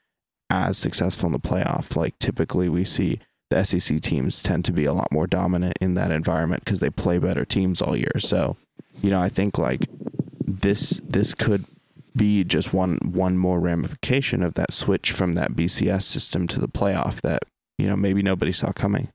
as 0.49 0.79
successful 0.79 1.27
in 1.27 1.33
the 1.33 1.39
playoff. 1.39 1.95
Like 1.95 2.19
typically 2.19 2.71
we 2.71 2.85
see 2.85 3.21
the 3.51 3.65
SEC 3.65 4.01
teams 4.01 4.43
tend 4.43 4.65
to 4.67 4.73
be 4.73 4.85
a 4.85 4.93
lot 4.93 5.11
more 5.11 5.27
dominant 5.27 5.79
in 5.81 5.95
that 5.95 6.11
environment 6.11 6.65
because 6.65 6.81
they 6.81 6.91
play 6.91 7.19
better 7.19 7.45
teams 7.45 7.81
all 7.81 7.97
year. 7.97 8.19
So, 8.19 8.57
you 9.03 9.11
know, 9.11 9.21
I 9.21 9.29
think 9.29 9.59
like 9.59 9.87
this 10.47 11.01
this 11.05 11.35
could 11.35 11.65
be 12.17 12.45
just 12.45 12.75
one 12.75 12.99
one 13.03 13.39
more 13.39 13.61
ramification 13.61 14.43
of 14.43 14.55
that 14.55 14.73
switch 14.73 15.13
from 15.13 15.35
that 15.35 15.53
BCS 15.53 16.03
system 16.03 16.47
to 16.49 16.61
the 16.61 16.69
playoff 16.69 17.21
that 17.23 17.43
you 17.79 17.87
know 17.87 17.97
maybe 17.97 18.23
nobody 18.23 18.53
saw 18.53 18.73
coming. 18.73 19.09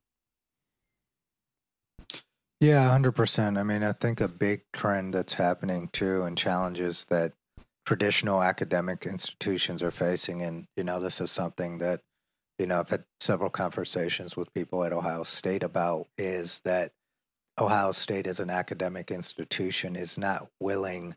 Yeah, 2.60 2.90
hundred 2.90 3.12
percent. 3.12 3.58
I 3.58 3.63
mean, 3.63 3.84
I 3.84 3.92
think 3.92 4.22
a 4.22 4.30
big 4.30 4.62
trend 4.72 5.13
that's 5.13 5.34
happening 5.34 5.90
too, 5.92 6.24
and 6.24 6.38
challenges 6.38 7.06
that 7.10 7.34
traditional 7.86 8.42
academic 8.42 9.06
institutions 9.06 9.84
are 9.84 9.92
facing, 9.92 10.42
and 10.42 10.66
you 10.78 10.84
know, 10.84 11.00
this 11.00 11.20
is 11.20 11.30
something 11.30 11.80
that 11.80 12.00
you 12.58 12.66
know 12.68 12.80
I've 12.80 12.90
had 12.90 13.06
several 13.20 13.50
conversations 13.50 14.36
with 14.38 14.54
people 14.54 14.84
at 14.84 14.94
Ohio 14.94 15.24
State 15.24 15.64
about 15.64 16.08
is 16.18 16.62
that 16.66 16.92
Ohio 17.60 17.92
State 17.92 18.28
as 18.28 18.40
an 18.40 18.50
academic 18.50 19.12
institution 19.12 19.96
is 19.96 20.18
not 20.18 20.48
willing 20.60 21.16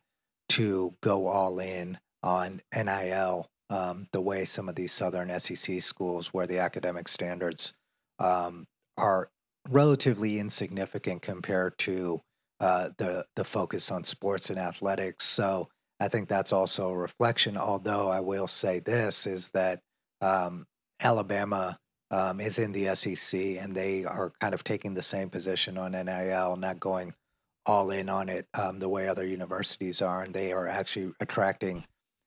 to 0.50 0.92
go 1.00 1.26
all 1.26 1.58
in 1.58 1.98
on 2.22 2.60
NIL 2.74 3.48
um, 3.70 4.06
the 4.12 4.20
way 4.20 4.44
some 4.44 4.68
of 4.68 4.74
these 4.74 4.92
southern 4.92 5.28
SEC 5.40 5.80
schools, 5.82 6.28
where 6.28 6.46
the 6.46 6.58
academic 6.58 7.08
standards 7.08 7.74
um, 8.18 8.66
are 8.96 9.30
relatively 9.68 10.38
insignificant 10.38 11.22
compared 11.22 11.76
to 11.78 12.20
uh, 12.60 12.88
the 12.98 13.26
the 13.34 13.44
focus 13.44 13.90
on 13.90 14.04
sports 14.04 14.50
and 14.50 14.58
athletics. 14.58 15.24
So 15.24 15.68
I 16.00 16.08
think 16.08 16.28
that's 16.28 16.52
also 16.52 16.90
a 16.90 16.96
reflection. 16.96 17.56
Although 17.56 18.10
I 18.10 18.20
will 18.20 18.46
say 18.46 18.80
this 18.80 19.26
is 19.26 19.50
that 19.50 19.80
um, 20.20 20.66
Alabama 21.00 21.78
um, 22.10 22.40
is 22.40 22.58
in 22.58 22.72
the 22.72 22.94
SEC 22.94 23.40
and 23.60 23.74
they 23.74 24.04
are 24.04 24.32
kind 24.40 24.54
of 24.54 24.64
taking 24.64 24.94
the 24.94 25.02
same 25.02 25.28
position 25.28 25.76
on 25.76 25.92
NIL, 25.92 26.56
not 26.56 26.80
going 26.80 27.14
all 27.66 27.90
in 27.90 28.08
on 28.08 28.28
it 28.28 28.46
um, 28.54 28.78
the 28.78 28.88
way 28.88 29.08
other 29.08 29.26
universities 29.26 30.00
are, 30.00 30.22
and 30.22 30.32
they 30.32 30.52
are 30.52 30.68
actually 30.68 31.12
attracting 31.20 31.84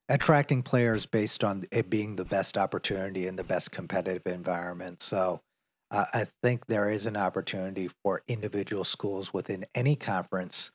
attracting 0.09 0.63
players 0.63 1.05
based 1.05 1.43
on 1.43 1.63
it 1.71 1.87
being 1.89 2.15
the 2.15 2.25
best 2.25 2.57
opportunity 2.57 3.27
and 3.27 3.37
the 3.37 3.43
best 3.43 3.71
competitive 3.71 4.23
environment. 4.25 5.03
So 5.03 5.39
uh, 5.91 6.05
I 6.13 6.25
think 6.41 6.65
there 6.65 6.89
is 6.89 7.05
an 7.05 7.15
opportunity 7.15 7.89
for 8.03 8.23
individual 8.27 8.83
schools 8.83 9.33
within 9.33 9.65
any 9.75 9.95
conference 9.95 10.71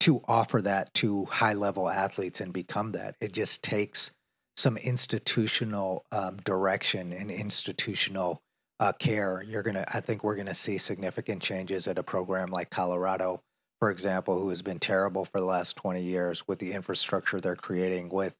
to 0.00 0.20
offer 0.26 0.62
that 0.62 0.94
to 0.94 1.24
high 1.26 1.54
level 1.54 1.88
athletes 1.88 2.40
and 2.40 2.52
become 2.52 2.92
that. 2.92 3.16
It 3.20 3.32
just 3.32 3.64
takes 3.64 4.12
some 4.56 4.76
institutional 4.76 6.04
um, 6.12 6.36
direction 6.44 7.12
and 7.12 7.30
institutional 7.30 8.42
uh, 8.80 8.92
care. 8.92 9.42
You're 9.46 9.62
gonna, 9.62 9.84
I 9.92 10.00
think, 10.00 10.24
we're 10.24 10.36
gonna 10.36 10.54
see 10.54 10.78
significant 10.78 11.42
changes 11.42 11.86
at 11.86 11.98
a 11.98 12.02
program 12.02 12.50
like 12.50 12.70
Colorado 12.70 13.40
for 13.82 13.90
example, 13.90 14.38
who 14.38 14.50
has 14.50 14.62
been 14.62 14.78
terrible 14.78 15.24
for 15.24 15.40
the 15.40 15.44
last 15.44 15.74
20 15.74 16.00
years 16.00 16.46
with 16.46 16.60
the 16.60 16.70
infrastructure 16.70 17.40
they're 17.40 17.56
creating 17.56 18.10
with 18.10 18.32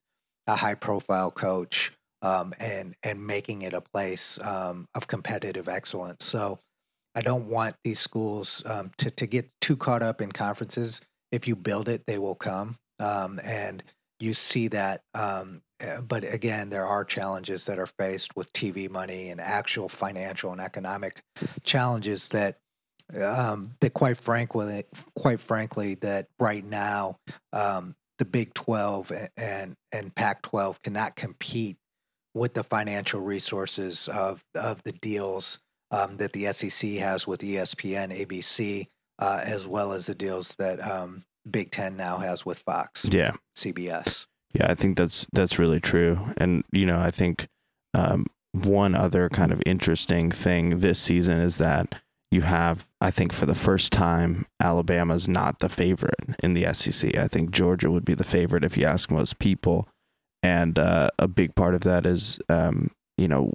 a 0.47 0.55
high 0.55 0.77
profile 0.77 1.33
coach 1.33 1.91
um, 2.23 2.53
and 2.61 2.95
and 3.03 3.27
making 3.27 3.63
it 3.63 3.73
a 3.73 3.81
place 3.81 4.39
um, 4.45 4.87
of 4.95 5.09
competitive 5.09 5.67
excellence. 5.67 6.25
So 6.25 6.61
I 7.17 7.23
don't 7.23 7.49
want 7.49 7.75
these 7.83 7.99
schools 7.99 8.63
um, 8.67 8.93
to 8.99 9.11
to 9.11 9.27
get 9.27 9.51
too 9.61 9.77
caught 9.77 10.05
up 10.05 10.21
in 10.21 10.31
conferences. 10.31 11.01
If 11.33 11.49
you 11.49 11.57
build 11.57 11.89
it, 11.89 12.05
they 12.07 12.19
will 12.19 12.37
come, 12.37 12.77
um, 13.01 13.41
and 13.43 13.83
you 14.21 14.35
see 14.35 14.69
that. 14.69 15.03
Um, 15.13 15.63
but 16.07 16.25
again, 16.25 16.71
there 16.71 16.87
are 16.87 17.05
challenges 17.05 17.67
that 17.67 17.79
are 17.79 17.87
faced 17.87 18.37
with 18.37 18.53
TV 18.53 18.91
money 18.91 19.31
and 19.31 19.41
actual 19.41 19.89
financial 19.89 20.53
and 20.53 20.61
economic 20.61 21.23
challenges 21.63 22.29
that 22.31 22.59
um, 23.21 23.75
that 23.81 23.93
quite 23.93 24.17
frankly, 24.17 24.85
quite 25.17 25.41
frankly, 25.41 25.95
that 25.97 26.29
right 26.39 26.65
now 26.65 27.19
um, 27.53 27.95
the 28.19 28.25
Big 28.25 28.55
Twelve 28.55 29.13
and 29.37 29.75
and 29.93 30.15
Pac 30.15 30.43
twelve 30.43 30.81
cannot 30.83 31.17
compete 31.17 31.77
with 32.35 32.55
the 32.55 32.65
financial 32.65 33.21
resources 33.21 34.09
of 34.09 34.43
of 34.55 34.83
the 34.85 34.93
deals 34.93 35.59
um, 35.91 36.17
that 36.17 36.33
the 36.33 36.51
SEC 36.53 36.91
has 36.93 37.27
with 37.27 37.41
ESPN, 37.41 38.27
ABC, 38.27 38.87
uh, 39.19 39.41
as 39.45 39.69
well 39.69 39.93
as 39.93 40.07
the 40.07 40.15
deals 40.15 40.55
that 40.59 40.81
um, 40.81 41.25
Big 41.51 41.71
Ten 41.71 41.97
now 41.97 42.19
has 42.19 42.47
with 42.47 42.59
Fox, 42.61 43.07
yeah, 43.11 43.33
CBS. 43.57 44.27
Yeah, 44.53 44.71
I 44.71 44.75
think 44.75 44.97
that's 44.99 45.27
that's 45.33 45.59
really 45.59 45.81
true, 45.81 46.21
and 46.37 46.65
you 46.73 46.85
know, 46.85 47.01
I 47.01 47.11
think 47.11 47.49
um, 47.95 48.27
one 48.53 48.95
other 48.95 49.29
kind 49.29 49.51
of 49.51 49.63
interesting 49.65 50.31
thing 50.31 50.81
this 50.81 50.99
season 50.99 51.41
is 51.41 51.59
that 51.59 52.01
you 52.31 52.43
have, 52.43 52.87
I 53.01 53.11
think, 53.11 53.33
for 53.33 53.45
the 53.47 53.55
first 53.55 53.93
time, 53.93 54.47
Alabama's 54.61 55.29
not 55.29 55.61
the 55.61 55.69
favorite 55.69 56.17
in 56.43 56.55
the 56.55 56.73
SEC. 56.73 57.17
I 57.17 57.29
think 57.29 57.51
Georgia 57.51 57.91
would 57.91 58.07
be 58.07 58.15
the 58.15 58.25
favorite 58.25 58.65
if 58.65 58.77
you 58.77 58.87
ask 58.87 59.11
most 59.11 59.39
people. 59.39 59.87
And 60.43 60.79
uh, 60.79 61.11
a 61.19 61.29
big 61.29 61.55
part 61.55 61.75
of 61.75 61.83
that 61.83 62.07
is, 62.07 62.41
um, 62.49 62.91
you 63.19 63.29
know, 63.29 63.53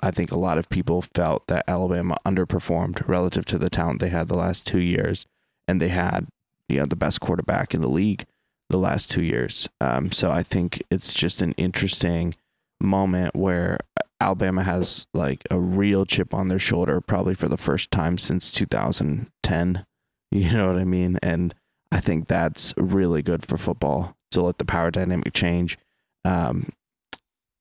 I 0.00 0.12
think 0.12 0.30
a 0.30 0.38
lot 0.38 0.58
of 0.58 0.68
people 0.68 1.02
felt 1.02 1.48
that 1.48 1.64
Alabama 1.66 2.18
underperformed 2.24 3.06
relative 3.08 3.46
to 3.46 3.58
the 3.58 3.68
talent 3.68 4.00
they 4.00 4.10
had 4.10 4.28
the 4.28 4.38
last 4.38 4.64
two 4.64 4.80
years. 4.80 5.26
And 5.66 5.80
they 5.80 5.88
had, 5.88 6.28
you 6.68 6.78
know, 6.78 6.86
the 6.86 6.96
best 6.96 7.20
quarterback 7.20 7.74
in 7.74 7.80
the 7.80 7.88
league 7.88 8.24
the 8.70 8.78
last 8.78 9.10
two 9.10 9.22
years. 9.22 9.68
Um, 9.80 10.12
so 10.12 10.30
I 10.30 10.42
think 10.42 10.82
it's 10.90 11.12
just 11.12 11.42
an 11.42 11.52
interesting 11.52 12.34
moment 12.80 13.36
where 13.36 13.78
Alabama 14.20 14.62
has 14.62 15.06
like 15.12 15.42
a 15.50 15.58
real 15.58 16.06
chip 16.06 16.32
on 16.32 16.48
their 16.48 16.58
shoulder, 16.58 17.00
probably 17.00 17.34
for 17.34 17.48
the 17.48 17.56
first 17.56 17.90
time 17.90 18.16
since 18.16 18.50
2010. 18.50 19.84
You 20.32 20.52
know 20.52 20.68
what 20.68 20.78
I 20.78 20.84
mean? 20.84 21.18
And 21.24 21.56
I 21.90 21.98
think 21.98 22.28
that's 22.28 22.72
really 22.76 23.20
good 23.20 23.44
for 23.44 23.56
football 23.56 24.14
to 24.30 24.42
let 24.42 24.58
the 24.58 24.64
power 24.64 24.92
dynamic 24.92 25.32
change. 25.32 25.76
Um, 26.24 26.68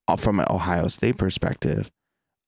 uh, 0.08 0.16
from 0.16 0.39
an 0.39 0.46
Ohio 0.51 0.88
State 0.88 1.18
perspective, 1.18 1.89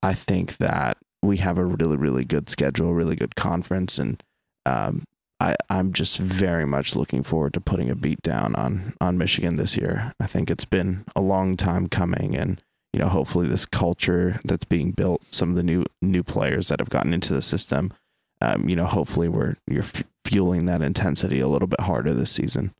I 0.03 0.13
think 0.13 0.57
that 0.57 0.97
we 1.23 1.37
have 1.37 1.57
a 1.57 1.65
really, 1.65 1.97
really 1.97 2.23
good 2.23 2.51
schedule, 2.51 2.93
really 2.93 3.15
good 3.15 3.35
conference, 3.35 3.97
and 3.97 4.21
um, 4.67 5.05
I, 5.41 5.55
I'm 5.71 5.91
just 5.91 6.19
very 6.19 6.65
much 6.65 6.95
looking 6.95 7.23
forward 7.23 7.55
to 7.55 7.61
putting 7.61 7.89
a 7.89 7.95
beat 7.95 8.21
down 8.21 8.55
on 8.55 8.93
on 9.01 9.17
Michigan 9.17 9.55
this 9.55 9.75
year. 9.75 10.13
I 10.19 10.27
think 10.27 10.51
it's 10.51 10.65
been 10.65 11.03
a 11.15 11.21
long 11.21 11.57
time 11.57 11.87
coming, 11.87 12.35
and 12.35 12.61
you 12.93 12.99
know, 12.99 13.07
hopefully, 13.07 13.47
this 13.47 13.65
culture 13.65 14.39
that's 14.45 14.65
being 14.65 14.91
built, 14.91 15.23
some 15.31 15.49
of 15.49 15.55
the 15.55 15.63
new 15.63 15.85
new 15.99 16.21
players 16.21 16.67
that 16.67 16.79
have 16.79 16.91
gotten 16.91 17.11
into 17.11 17.33
the 17.33 17.41
system, 17.41 17.91
um, 18.39 18.69
you 18.69 18.75
know, 18.75 18.85
hopefully, 18.85 19.29
we're 19.29 19.55
you're 19.65 19.81
f- 19.81 20.03
fueling 20.23 20.67
that 20.67 20.83
intensity 20.83 21.39
a 21.39 21.47
little 21.47 21.67
bit 21.67 21.81
harder 21.81 22.13
this 22.13 22.31
season. 22.31 22.75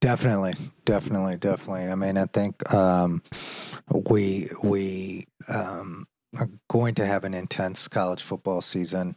Definitely, 0.00 0.54
definitely, 0.84 1.36
definitely. 1.36 1.88
I 1.88 1.94
mean, 1.94 2.18
I 2.18 2.26
think 2.26 2.74
um, 2.74 3.22
we 3.88 4.50
we 4.64 5.28
um, 5.46 6.08
are 6.36 6.50
going 6.68 6.96
to 6.96 7.06
have 7.06 7.22
an 7.22 7.34
intense 7.34 7.86
college 7.86 8.22
football 8.22 8.60
season, 8.60 9.14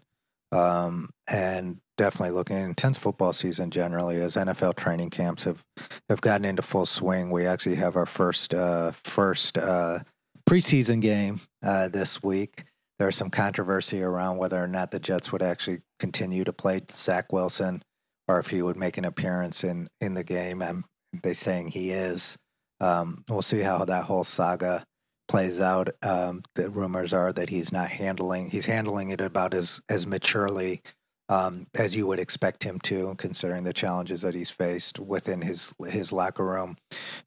um, 0.52 1.10
and 1.30 1.80
definitely 1.98 2.32
looking 2.32 2.58
intense 2.58 2.98
football 2.98 3.34
season 3.34 3.72
generally 3.72 4.22
as 4.22 4.36
NFL 4.36 4.76
training 4.76 5.10
camps 5.10 5.44
have 5.44 5.64
have 6.10 6.22
gotten 6.22 6.46
into 6.46 6.62
full 6.62 6.86
swing. 6.86 7.32
We 7.32 7.46
actually 7.46 7.76
have 7.76 7.96
our 7.96 8.06
first 8.06 8.54
uh, 8.54 8.92
first 8.92 9.58
uh, 9.58 10.00
preseason 10.48 11.02
game 11.02 11.42
uh, 11.64 11.90
this 11.90 12.22
week. 12.24 12.66
There's 13.00 13.16
some 13.16 13.30
controversy 13.30 14.02
around 14.02 14.38
whether 14.38 14.62
or 14.62 14.68
not 14.68 14.92
the 14.92 15.00
Jets 15.00 15.32
would 15.32 15.44
actually 15.44 15.82
continue 16.00 16.44
to 16.44 16.54
play 16.54 16.82
Zach 16.90 17.32
Wilson 17.32 17.84
or 18.28 18.40
if 18.40 18.48
he 18.48 18.62
would 18.62 18.78
make 18.78 18.98
an 18.98 19.06
appearance 19.06 19.64
in 19.64 19.88
in 20.02 20.14
the 20.14 20.24
game. 20.24 20.62
I'm 20.62 20.86
they 21.24 21.34
saying 21.34 21.70
he 21.70 21.92
is. 21.92 22.38
Um, 22.80 23.24
we'll 23.30 23.42
see 23.42 23.62
how 23.62 23.84
that 23.86 24.04
whole 24.04 24.24
saga 24.24 24.86
plays 25.28 25.60
out. 25.60 25.90
Um, 26.02 26.44
the 26.56 26.70
rumors 26.70 27.14
are 27.14 27.34
that 27.34 27.50
he's 27.50 27.72
not 27.72 27.90
handling 27.90 28.50
he's 28.50 28.66
handling 28.66 29.10
it 29.10 29.22
about 29.22 29.54
as 29.54 29.82
as 29.90 30.08
maturely 30.08 30.82
um, 31.30 31.68
as 31.78 31.96
you 31.96 32.08
would 32.08 32.20
expect 32.20 32.64
him 32.64 32.80
to, 32.82 33.14
considering 33.16 33.64
the 33.64 33.74
challenges 33.74 34.22
that 34.22 34.34
he's 34.34 34.50
faced 34.50 35.00
within 35.00 35.42
his 35.42 35.74
his 35.90 36.12
locker 36.12 36.46
room. 36.46 36.78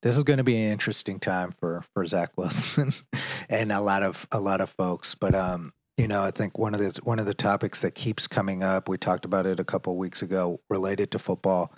This 0.03 0.17
is 0.17 0.25
going 0.25 0.39
to 0.39 0.45
be 0.45 0.57
an 0.57 0.73
interesting 0.73 1.19
time 1.19 1.53
for 1.53 1.85
for 1.95 2.05
Zach 2.07 2.37
Wilson 2.37 2.93
and 3.49 3.71
a 3.73 3.81
lot 3.81 4.03
of 4.03 4.27
a 4.33 4.41
lot 4.41 4.61
of 4.61 4.71
folks. 4.71 5.15
But 5.15 5.35
um, 5.35 5.73
you 5.99 6.09
know, 6.09 6.23
I 6.23 6.31
think 6.31 6.59
one 6.59 6.75
of 6.75 6.81
the 6.81 6.99
one 7.03 7.19
of 7.19 7.27
the 7.27 7.35
topics 7.35 7.83
that 7.83 7.95
keeps 7.95 8.27
coming 8.27 8.63
up, 8.63 8.89
we 8.89 8.97
talked 8.97 9.25
about 9.25 9.47
it 9.47 9.61
a 9.61 9.65
couple 9.65 9.97
weeks 9.97 10.23
ago, 10.23 10.61
related 10.71 11.11
to 11.11 11.19
football, 11.19 11.75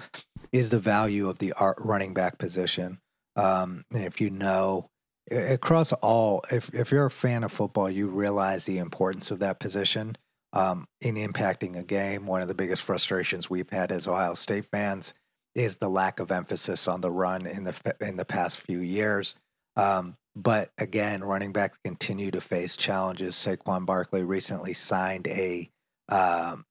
is 0.52 0.70
the 0.70 0.78
value 0.78 1.28
of 1.28 1.38
the 1.38 1.52
running 1.78 2.14
back 2.14 2.38
position. 2.38 3.00
Um, 3.34 3.84
and 3.92 4.04
if 4.04 4.20
you 4.20 4.30
know, 4.30 4.90
across 5.30 5.92
all, 5.92 6.42
if 6.50 6.72
if 6.74 6.90
you're 6.90 7.06
a 7.06 7.10
fan 7.10 7.44
of 7.44 7.52
football, 7.52 7.90
you 7.90 8.08
realize 8.08 8.64
the 8.64 8.78
importance 8.78 9.30
of 9.30 9.38
that 9.40 9.60
position 9.60 10.16
um, 10.52 10.86
in 11.00 11.14
impacting 11.14 11.78
a 11.78 11.82
game. 11.82 12.26
One 12.26 12.42
of 12.42 12.48
the 12.48 12.54
biggest 12.54 12.82
frustrations 12.82 13.48
we've 13.48 13.70
had 13.70 13.92
as 13.92 14.06
Ohio 14.06 14.34
State 14.34 14.66
fans 14.66 15.14
is 15.54 15.76
the 15.76 15.88
lack 15.88 16.18
of 16.18 16.30
emphasis 16.30 16.88
on 16.88 17.00
the 17.00 17.10
run 17.10 17.46
in 17.46 17.64
the 17.64 17.94
in 18.00 18.16
the 18.16 18.24
past 18.24 18.58
few 18.58 18.78
years. 18.78 19.34
Um, 19.76 20.16
but 20.34 20.70
again, 20.78 21.22
running 21.22 21.52
backs 21.52 21.78
continue 21.84 22.30
to 22.30 22.40
face 22.40 22.76
challenges. 22.76 23.34
Saquon 23.34 23.84
Barkley 23.84 24.24
recently 24.24 24.72
signed 24.72 25.26
a 25.28 25.70
um, 26.08 26.64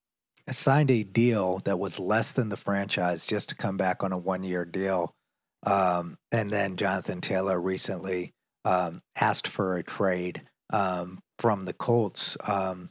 signed 0.50 0.92
a 0.92 1.04
deal 1.04 1.60
that 1.60 1.80
was 1.80 2.00
less 2.00 2.32
than 2.32 2.50
the 2.50 2.58
franchise 2.58 3.26
just 3.26 3.50
to 3.50 3.56
come 3.56 3.78
back 3.78 4.04
on 4.04 4.12
a 4.12 4.18
one 4.18 4.44
year 4.44 4.66
deal. 4.66 5.14
Um, 5.64 6.18
and 6.32 6.50
then 6.50 6.76
Jonathan 6.76 7.22
Taylor 7.22 7.62
recently 7.62 8.34
um, 8.66 9.02
asked 9.20 9.48
for 9.48 9.78
a 9.78 9.84
trade 9.84 10.42
um, 10.72 11.20
from 11.40 11.66
the 11.66 11.74
Colts. 11.74 12.38
Um, 12.46 12.90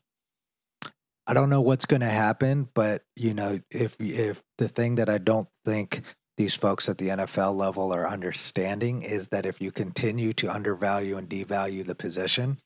I 1.27 1.35
don't 1.35 1.51
know 1.51 1.61
what's 1.61 1.87
going 1.87 2.01
to 2.01 2.07
happen, 2.07 2.69
but 2.75 3.03
you 3.17 3.35
know, 3.35 3.61
if 3.71 3.97
if 4.01 4.43
the 4.59 4.69
thing 4.69 4.97
that 4.97 5.09
I 5.09 5.19
don't 5.19 5.49
think 5.65 6.03
these 6.37 6.55
folks 6.55 6.89
at 6.89 6.99
the 6.99 7.09
NFL 7.09 7.55
level 7.55 7.93
are 7.93 8.09
understanding 8.09 9.03
is 9.03 9.29
that 9.29 9.47
if 9.47 9.61
you 9.61 9.71
continue 9.71 10.33
to 10.35 10.53
undervalue 10.53 11.17
and 11.17 11.29
devalue 11.29 11.85
the 11.85 11.95
position, 11.95 12.59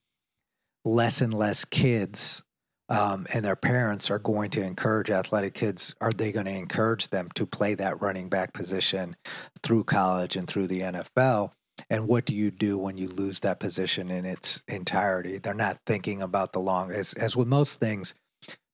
less 0.84 1.20
and 1.20 1.34
less 1.34 1.64
kids 1.64 2.42
um, 2.88 3.26
and 3.32 3.44
their 3.44 3.56
parents 3.56 4.10
are 4.10 4.18
going 4.18 4.50
to 4.50 4.62
encourage 4.62 5.10
athletic 5.10 5.54
kids. 5.54 5.94
Are 6.00 6.12
they 6.12 6.32
going 6.32 6.46
to 6.46 6.52
encourage 6.52 7.08
them 7.08 7.28
to 7.34 7.46
play 7.46 7.74
that 7.74 8.02
running 8.02 8.28
back 8.28 8.52
position 8.52 9.16
through 9.62 9.84
college 9.84 10.36
and 10.36 10.46
through 10.46 10.66
the 10.66 10.80
NFL? 10.80 11.52
And 11.90 12.08
what 12.08 12.24
do 12.24 12.34
you 12.34 12.50
do 12.50 12.78
when 12.78 12.96
you 12.96 13.08
lose 13.08 13.40
that 13.40 13.60
position 13.60 14.10
in 14.10 14.24
its 14.24 14.62
entirety? 14.68 15.38
They're 15.38 15.54
not 15.54 15.78
thinking 15.86 16.22
about 16.22 16.52
the 16.52 16.60
long 16.60 16.92
as 16.92 17.14
as 17.14 17.36
with 17.36 17.48
most 17.48 17.80
things 17.80 18.14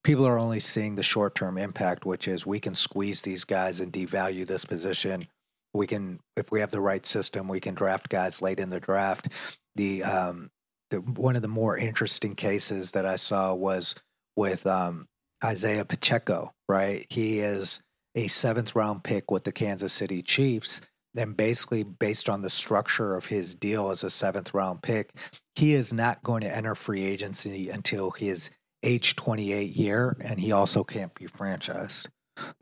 people 0.02 0.26
are 0.26 0.38
only 0.38 0.60
seeing 0.60 0.96
the 0.96 1.02
short 1.02 1.34
term 1.34 1.58
impact, 1.58 2.04
which 2.04 2.28
is 2.28 2.46
we 2.46 2.60
can 2.60 2.74
squeeze 2.74 3.22
these 3.22 3.44
guys 3.44 3.80
and 3.80 3.92
devalue 3.92 4.46
this 4.46 4.64
position. 4.64 5.26
We 5.72 5.86
can, 5.86 6.20
if 6.36 6.50
we 6.50 6.60
have 6.60 6.70
the 6.70 6.80
right 6.80 7.04
system, 7.04 7.48
we 7.48 7.60
can 7.60 7.74
draft 7.74 8.08
guys 8.08 8.42
late 8.42 8.58
in 8.58 8.70
the 8.70 8.80
draft. 8.80 9.28
The, 9.76 10.02
um, 10.02 10.50
the 10.90 10.98
one 10.98 11.36
of 11.36 11.42
the 11.42 11.48
more 11.48 11.78
interesting 11.78 12.34
cases 12.34 12.92
that 12.92 13.06
I 13.06 13.16
saw 13.16 13.54
was 13.54 13.94
with 14.36 14.66
um, 14.66 15.06
Isaiah 15.44 15.84
Pacheco. 15.84 16.52
Right, 16.68 17.06
he 17.08 17.40
is 17.40 17.80
a 18.14 18.26
seventh 18.28 18.74
round 18.74 19.04
pick 19.04 19.30
with 19.30 19.44
the 19.44 19.52
Kansas 19.52 19.92
City 19.92 20.22
Chiefs. 20.22 20.80
And 21.16 21.36
basically, 21.36 21.82
based 21.82 22.28
on 22.28 22.42
the 22.42 22.50
structure 22.50 23.16
of 23.16 23.26
his 23.26 23.54
deal 23.54 23.90
as 23.90 24.04
a 24.04 24.10
seventh 24.10 24.54
round 24.54 24.82
pick, 24.82 25.12
he 25.54 25.74
is 25.74 25.92
not 25.92 26.22
going 26.22 26.42
to 26.42 26.56
enter 26.56 26.74
free 26.74 27.04
agency 27.04 27.68
until 27.68 28.10
his 28.12 28.50
age 28.82 29.16
28 29.16 29.74
year, 29.74 30.16
and 30.20 30.38
he 30.40 30.52
also 30.52 30.84
can't 30.84 31.14
be 31.14 31.26
franchised. 31.26 32.06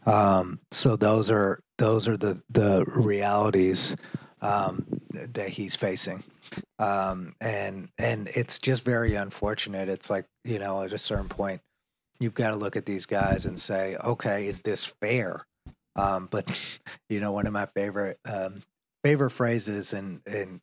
Um, 0.06 0.60
so 0.70 0.96
those 0.96 1.30
are 1.30 1.60
those 1.76 2.08
are 2.08 2.16
the 2.16 2.40
the 2.50 2.84
realities 2.86 3.96
um, 4.40 4.86
that 5.10 5.50
he's 5.50 5.76
facing, 5.76 6.24
um, 6.78 7.34
and 7.40 7.88
and 7.98 8.28
it's 8.34 8.58
just 8.58 8.84
very 8.84 9.14
unfortunate. 9.14 9.88
It's 9.88 10.10
like 10.10 10.26
you 10.44 10.58
know, 10.58 10.82
at 10.82 10.92
a 10.92 10.98
certain 10.98 11.28
point, 11.28 11.60
you've 12.18 12.34
got 12.34 12.50
to 12.50 12.56
look 12.56 12.76
at 12.76 12.86
these 12.86 13.06
guys 13.06 13.44
and 13.44 13.58
say, 13.58 13.96
okay, 13.96 14.46
is 14.46 14.62
this 14.62 14.84
fair? 14.84 15.46
Um, 15.98 16.28
but 16.30 16.78
you 17.08 17.20
know, 17.20 17.32
one 17.32 17.46
of 17.46 17.52
my 17.52 17.66
favorite 17.66 18.18
um, 18.24 18.62
favorite 19.04 19.30
phrases, 19.30 19.92
and 19.92 20.20
and 20.26 20.60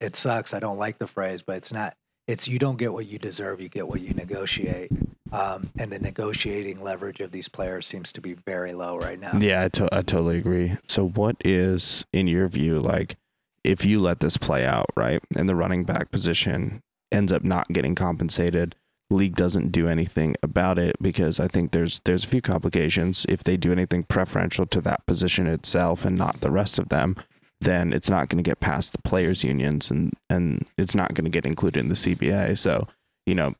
it 0.00 0.16
sucks. 0.16 0.54
I 0.54 0.60
don't 0.60 0.78
like 0.78 0.98
the 0.98 1.06
phrase, 1.06 1.42
but 1.42 1.56
it's 1.56 1.72
not 1.72 1.94
it's 2.26 2.46
you 2.46 2.58
don't 2.58 2.76
get 2.78 2.92
what 2.92 3.06
you 3.06 3.18
deserve, 3.18 3.60
you 3.60 3.68
get 3.68 3.88
what 3.88 4.00
you 4.00 4.14
negotiate. 4.14 4.90
Um, 5.32 5.70
and 5.78 5.92
the 5.92 5.98
negotiating 5.98 6.80
leverage 6.80 7.20
of 7.20 7.32
these 7.32 7.48
players 7.48 7.86
seems 7.86 8.12
to 8.12 8.20
be 8.20 8.32
very 8.32 8.72
low 8.72 8.96
right 8.96 9.18
now. 9.18 9.38
Yeah, 9.38 9.64
I, 9.64 9.68
to- 9.68 9.94
I 9.94 10.02
totally 10.02 10.38
agree. 10.38 10.76
So, 10.86 11.06
what 11.06 11.36
is, 11.44 12.06
in 12.12 12.28
your 12.28 12.48
view, 12.48 12.78
like 12.78 13.16
if 13.64 13.84
you 13.84 14.00
let 14.00 14.20
this 14.20 14.36
play 14.36 14.64
out, 14.64 14.86
right, 14.96 15.22
and 15.36 15.48
the 15.48 15.56
running 15.56 15.84
back 15.84 16.10
position 16.10 16.82
ends 17.12 17.32
up 17.32 17.44
not 17.44 17.68
getting 17.68 17.94
compensated, 17.94 18.74
league 19.10 19.36
doesn't 19.36 19.72
do 19.72 19.88
anything 19.88 20.36
about 20.42 20.78
it 20.78 20.96
because 21.00 21.40
I 21.40 21.48
think 21.48 21.72
there's 21.72 22.00
there's 22.04 22.24
a 22.24 22.28
few 22.28 22.42
complications. 22.42 23.24
If 23.28 23.42
they 23.42 23.56
do 23.56 23.72
anything 23.72 24.04
preferential 24.04 24.66
to 24.66 24.80
that 24.82 25.06
position 25.06 25.46
itself 25.46 26.04
and 26.04 26.16
not 26.16 26.40
the 26.40 26.50
rest 26.50 26.78
of 26.78 26.90
them, 26.90 27.16
then 27.60 27.92
it's 27.92 28.10
not 28.10 28.28
going 28.28 28.42
to 28.42 28.48
get 28.48 28.60
past 28.60 28.92
the 28.92 29.02
players 29.02 29.44
unions 29.44 29.90
and 29.90 30.12
and 30.28 30.66
it's 30.76 30.94
not 30.94 31.14
going 31.14 31.24
to 31.24 31.30
get 31.30 31.46
included 31.46 31.80
in 31.80 31.88
the 31.88 31.94
CBA. 31.94 32.58
So, 32.58 32.86
you 33.26 33.34
know, 33.34 33.54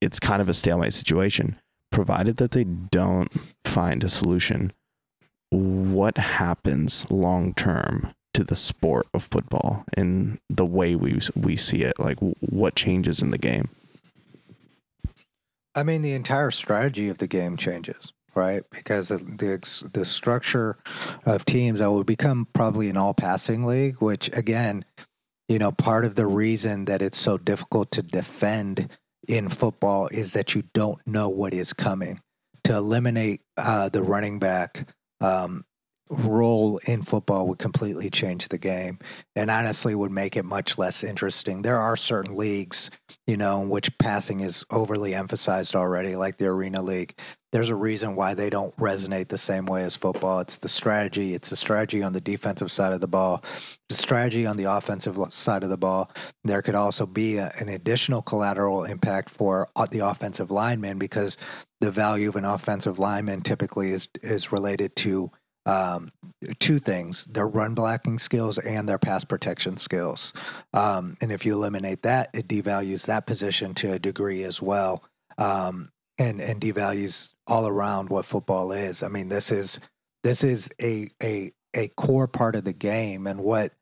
it's 0.00 0.18
kind 0.18 0.42
of 0.42 0.48
a 0.48 0.54
stalemate 0.54 0.92
situation 0.92 1.56
provided 1.90 2.38
that 2.38 2.50
they 2.52 2.64
don't 2.64 3.30
find 3.64 4.02
a 4.02 4.08
solution. 4.08 4.72
What 5.50 6.16
happens 6.18 7.08
long 7.10 7.54
term 7.54 8.08
to 8.34 8.42
the 8.42 8.56
sport 8.56 9.06
of 9.12 9.22
football 9.22 9.84
in 9.96 10.40
the 10.48 10.64
way 10.64 10.96
we 10.96 11.20
we 11.36 11.54
see 11.54 11.82
it? 11.82 12.00
Like 12.00 12.18
what 12.40 12.74
changes 12.74 13.22
in 13.22 13.30
the 13.30 13.38
game? 13.38 13.68
I 15.74 15.82
mean, 15.82 16.02
the 16.02 16.12
entire 16.12 16.50
strategy 16.50 17.08
of 17.08 17.18
the 17.18 17.28
game 17.28 17.56
changes 17.56 18.12
right? 18.34 18.62
Because 18.70 19.08
the 19.08 19.90
the 19.92 20.04
structure 20.04 20.78
of 21.26 21.44
teams 21.44 21.80
that 21.80 21.90
will 21.90 22.04
become 22.04 22.46
probably 22.52 22.88
an 22.88 22.96
all 22.96 23.14
passing 23.14 23.64
league, 23.64 23.96
which 24.00 24.30
again, 24.36 24.84
you 25.48 25.58
know, 25.58 25.72
part 25.72 26.04
of 26.04 26.14
the 26.14 26.26
reason 26.26 26.86
that 26.86 27.02
it's 27.02 27.18
so 27.18 27.36
difficult 27.38 27.90
to 27.92 28.02
defend 28.02 28.88
in 29.28 29.48
football 29.48 30.08
is 30.08 30.32
that 30.32 30.54
you 30.54 30.62
don't 30.74 31.06
know 31.06 31.28
what 31.28 31.54
is 31.54 31.72
coming. 31.72 32.20
To 32.64 32.76
eliminate 32.76 33.40
uh, 33.56 33.88
the 33.88 34.02
running 34.02 34.38
back, 34.38 34.88
um, 35.20 35.64
role 36.12 36.78
in 36.86 37.02
football 37.02 37.48
would 37.48 37.58
completely 37.58 38.10
change 38.10 38.48
the 38.48 38.58
game 38.58 38.98
and 39.34 39.50
honestly 39.50 39.94
would 39.94 40.10
make 40.10 40.36
it 40.36 40.44
much 40.44 40.76
less 40.76 41.02
interesting. 41.02 41.62
There 41.62 41.78
are 41.78 41.96
certain 41.96 42.36
leagues, 42.36 42.90
you 43.26 43.36
know, 43.36 43.62
in 43.62 43.70
which 43.70 43.96
passing 43.98 44.40
is 44.40 44.64
overly 44.70 45.14
emphasized 45.14 45.74
already, 45.74 46.14
like 46.16 46.36
the 46.36 46.46
Arena 46.46 46.82
League. 46.82 47.18
There's 47.50 47.70
a 47.70 47.74
reason 47.74 48.14
why 48.14 48.34
they 48.34 48.48
don't 48.48 48.74
resonate 48.76 49.28
the 49.28 49.38
same 49.38 49.66
way 49.66 49.84
as 49.84 49.94
football. 49.96 50.40
It's 50.40 50.58
the 50.58 50.68
strategy. 50.68 51.34
It's 51.34 51.50
the 51.50 51.56
strategy 51.56 52.02
on 52.02 52.12
the 52.12 52.20
defensive 52.20 52.70
side 52.70 52.92
of 52.92 53.00
the 53.00 53.08
ball, 53.08 53.42
the 53.88 53.94
strategy 53.94 54.46
on 54.46 54.56
the 54.56 54.64
offensive 54.64 55.18
side 55.32 55.62
of 55.62 55.68
the 55.68 55.76
ball. 55.76 56.10
There 56.44 56.62
could 56.62 56.74
also 56.74 57.06
be 57.06 57.36
a, 57.36 57.52
an 57.58 57.68
additional 57.68 58.22
collateral 58.22 58.84
impact 58.84 59.28
for 59.28 59.66
uh, 59.76 59.86
the 59.90 60.00
offensive 60.00 60.50
lineman 60.50 60.98
because 60.98 61.36
the 61.82 61.90
value 61.90 62.28
of 62.28 62.36
an 62.36 62.44
offensive 62.44 62.98
lineman 62.98 63.42
typically 63.42 63.90
is 63.90 64.08
is 64.22 64.52
related 64.52 64.96
to 64.96 65.30
um, 65.66 66.10
two 66.58 66.78
things 66.78 67.24
their 67.26 67.46
run 67.46 67.74
blocking 67.74 68.18
skills 68.18 68.58
and 68.58 68.88
their 68.88 68.98
pass 68.98 69.24
protection 69.24 69.76
skills. 69.76 70.32
Um, 70.72 71.16
and 71.20 71.30
if 71.30 71.46
you 71.46 71.54
eliminate 71.54 72.02
that, 72.02 72.30
it 72.34 72.48
devalues 72.48 73.06
that 73.06 73.26
position 73.26 73.74
to 73.74 73.92
a 73.92 73.98
degree 73.98 74.42
as 74.42 74.60
well. 74.60 75.04
Um, 75.38 75.90
and, 76.18 76.40
and 76.40 76.60
devalues 76.60 77.32
all 77.46 77.66
around 77.66 78.10
what 78.10 78.26
football 78.26 78.72
is. 78.72 79.02
I 79.02 79.08
mean, 79.08 79.28
this 79.28 79.50
is 79.50 79.80
this 80.22 80.44
is 80.44 80.70
a 80.80 81.08
a 81.22 81.52
a 81.74 81.88
core 81.96 82.28
part 82.28 82.54
of 82.54 82.64
the 82.64 82.72
game, 82.72 83.26
and 83.26 83.40
what 83.40 83.72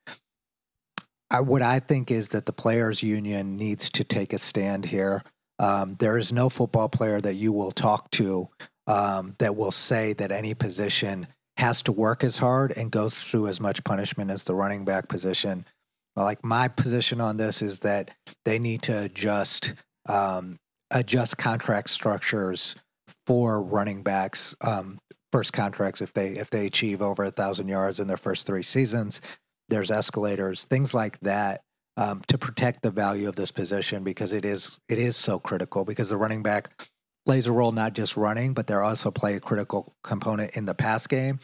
I, 1.31 1.41
what 1.41 1.63
I 1.63 1.81
think 1.81 2.11
is 2.11 2.29
that 2.29 2.47
the 2.47 2.53
players' 2.53 3.03
union 3.03 3.57
needs 3.57 3.91
to 3.91 4.05
take 4.05 4.33
a 4.33 4.39
stand 4.39 4.87
here. 4.87 5.23
Um, 5.59 5.97
there 5.99 6.17
is 6.17 6.33
no 6.33 6.49
football 6.49 6.89
player 6.89 7.21
that 7.21 7.35
you 7.35 7.53
will 7.53 7.73
talk 7.73 8.11
to 8.13 8.49
um, 8.87 9.37
that 9.39 9.57
will 9.57 9.71
say 9.71 10.15
that 10.15 10.33
any 10.33 10.55
position 10.55 11.27
has 11.61 11.83
to 11.83 11.93
work 11.93 12.25
as 12.25 12.39
hard 12.39 12.73
and 12.77 12.91
go 12.91 13.11
through 13.11 13.47
as 13.47 13.61
much 13.61 13.85
punishment 13.85 14.31
as 14.31 14.45
the 14.45 14.55
running 14.55 14.87
back 14.87 15.09
position. 15.09 15.67
Like 16.17 16.43
my 16.43 16.69
position 16.69 17.21
on 17.21 17.37
this 17.37 17.61
is 17.61 17.81
that 17.81 18.11
they 18.45 18.59
need 18.59 18.83
to 18.83 19.03
adjust 19.03 19.75
um, 20.09 20.59
adjust 20.91 21.37
contract 21.37 21.91
structures 21.91 22.77
for 23.27 23.63
running 23.63 24.03
backs. 24.03 24.57
Um, 24.63 24.99
first 25.33 25.53
contracts 25.53 26.01
if 26.01 26.15
they 26.15 26.31
if 26.31 26.49
they 26.51 26.67
achieve 26.67 27.03
over 27.03 27.25
a 27.25 27.31
thousand 27.31 27.69
yards 27.69 28.01
in 28.01 28.09
their 28.09 28.17
first 28.17 28.47
three 28.47 28.63
seasons. 28.63 29.21
There's 29.69 29.91
escalators, 29.91 30.65
things 30.65 30.95
like 30.95 31.21
that, 31.21 31.61
um, 31.97 32.23
to 32.27 32.39
protect 32.39 32.83
the 32.83 32.91
value 32.91 33.29
of 33.29 33.37
this 33.37 33.53
position 33.53 34.03
because 34.03 34.33
it 34.33 34.45
is 34.45 34.81
it 34.89 34.99
is 34.99 35.17
so 35.17 35.39
critical. 35.39 35.85
Because 35.85 36.09
the 36.09 36.17
running 36.17 36.43
back 36.43 36.71
plays 37.31 37.47
a 37.47 37.53
role 37.53 37.71
not 37.71 37.93
just 37.93 38.17
running, 38.17 38.55
but 38.55 38.67
they 38.67 38.75
also 38.75 39.09
play 39.09 39.37
a 39.37 39.41
critical 39.41 39.95
component 40.03 40.57
in 40.57 40.65
the 40.65 40.75
pass 40.75 41.07
game, 41.07 41.39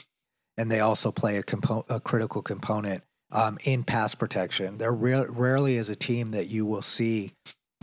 and 0.57 0.69
they 0.69 0.81
also 0.81 1.13
play 1.13 1.37
a, 1.37 1.45
compo- 1.45 1.87
a 1.89 2.01
critical 2.01 2.43
component 2.43 3.05
um, 3.31 3.57
in 3.63 3.85
pass 3.85 4.13
protection. 4.13 4.79
There 4.79 4.93
re- 4.93 5.27
rarely 5.29 5.77
is 5.77 5.89
a 5.89 5.95
team 5.95 6.33
that 6.33 6.49
you 6.49 6.67
will 6.67 6.83
see 6.83 7.35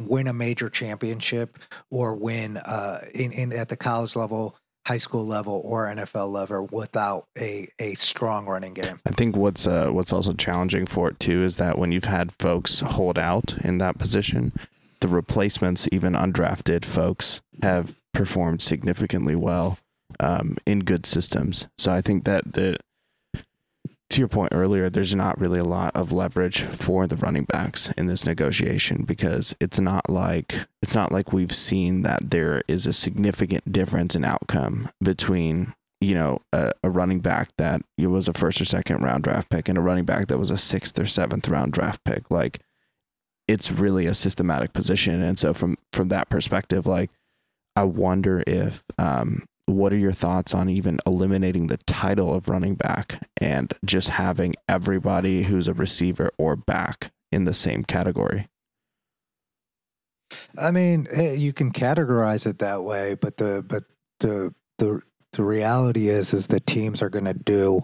win 0.01 0.27
a 0.27 0.33
major 0.33 0.69
championship 0.69 1.57
or 1.89 2.13
win 2.13 2.57
uh, 2.57 2.99
in, 3.15 3.31
in 3.31 3.53
at 3.53 3.69
the 3.69 3.77
college 3.77 4.17
level, 4.17 4.57
high 4.85 4.97
school 4.97 5.25
level, 5.25 5.61
or 5.63 5.87
NFL 5.87 6.29
level 6.29 6.67
without 6.73 7.27
a, 7.39 7.69
a 7.79 7.93
strong 7.93 8.45
running 8.45 8.73
game. 8.73 8.99
I 9.05 9.11
think 9.11 9.37
what's 9.37 9.65
uh, 9.65 9.91
what's 9.91 10.11
also 10.11 10.33
challenging 10.33 10.87
for 10.87 11.07
it 11.07 11.21
too 11.21 11.41
is 11.41 11.55
that 11.55 11.77
when 11.77 11.93
you've 11.93 12.03
had 12.03 12.33
folks 12.33 12.81
hold 12.81 13.17
out 13.17 13.55
in 13.63 13.77
that 13.77 13.97
position, 13.97 14.51
the 15.03 15.07
replacements, 15.09 15.87
even 15.91 16.13
undrafted 16.13 16.85
folks, 16.85 17.41
have 17.61 17.95
performed 18.13 18.61
significantly 18.61 19.35
well 19.35 19.77
um, 20.19 20.57
in 20.65 20.79
good 20.79 21.05
systems. 21.05 21.67
So 21.77 21.91
I 21.91 22.01
think 22.01 22.23
that 22.23 22.53
the 22.53 22.77
to 24.09 24.21
your 24.21 24.27
point 24.27 24.53
earlier, 24.53 24.89
there's 24.89 25.15
not 25.15 25.39
really 25.39 25.59
a 25.59 25.63
lot 25.63 25.95
of 25.95 26.11
leverage 26.11 26.61
for 26.61 27.07
the 27.07 27.15
running 27.15 27.45
backs 27.45 27.91
in 27.97 28.05
this 28.05 28.27
negotiation 28.27 29.03
because 29.03 29.55
it's 29.59 29.79
not 29.79 30.07
like 30.09 30.55
it's 30.81 30.95
not 30.95 31.11
like 31.11 31.33
we've 31.33 31.51
seen 31.51 32.03
that 32.03 32.29
there 32.29 32.61
is 32.67 32.85
a 32.85 32.93
significant 32.93 33.71
difference 33.71 34.15
in 34.15 34.23
outcome 34.23 34.89
between 35.01 35.73
you 35.99 36.13
know 36.13 36.39
a, 36.53 36.71
a 36.83 36.89
running 36.89 37.19
back 37.19 37.49
that 37.57 37.81
was 37.97 38.27
a 38.27 38.33
first 38.33 38.61
or 38.61 38.65
second 38.65 39.01
round 39.01 39.23
draft 39.23 39.49
pick 39.49 39.67
and 39.67 39.77
a 39.77 39.81
running 39.81 40.05
back 40.05 40.27
that 40.27 40.37
was 40.37 40.51
a 40.51 40.57
sixth 40.57 40.97
or 40.99 41.07
seventh 41.07 41.49
round 41.49 41.73
draft 41.73 42.03
pick. 42.03 42.29
Like 42.29 42.59
it's 43.47 43.71
really 43.71 44.05
a 44.05 44.13
systematic 44.13 44.73
position, 44.73 45.21
and 45.21 45.37
so 45.37 45.53
from 45.53 45.77
from 45.91 46.09
that 46.09 46.29
perspective, 46.29 46.87
like 46.87 47.11
I 47.75 47.83
wonder 47.83 48.43
if 48.45 48.83
um, 48.97 49.45
what 49.65 49.93
are 49.93 49.97
your 49.97 50.11
thoughts 50.11 50.53
on 50.53 50.69
even 50.69 50.99
eliminating 51.05 51.67
the 51.67 51.77
title 51.77 52.33
of 52.33 52.49
running 52.49 52.75
back 52.75 53.21
and 53.39 53.73
just 53.85 54.09
having 54.09 54.55
everybody 54.67 55.43
who's 55.43 55.67
a 55.67 55.73
receiver 55.73 56.31
or 56.37 56.55
back 56.55 57.11
in 57.31 57.45
the 57.45 57.53
same 57.53 57.83
category? 57.83 58.47
I 60.57 60.71
mean, 60.71 61.07
eh, 61.11 61.33
you 61.33 61.53
can 61.53 61.71
categorize 61.71 62.45
it 62.45 62.59
that 62.59 62.83
way, 62.83 63.15
but 63.15 63.37
the 63.37 63.63
but 63.67 63.83
the 64.19 64.53
the 64.77 65.01
the 65.33 65.43
reality 65.43 66.07
is 66.07 66.33
is 66.33 66.47
that 66.47 66.65
teams 66.65 67.01
are 67.01 67.09
going 67.09 67.25
to 67.25 67.33
do 67.33 67.81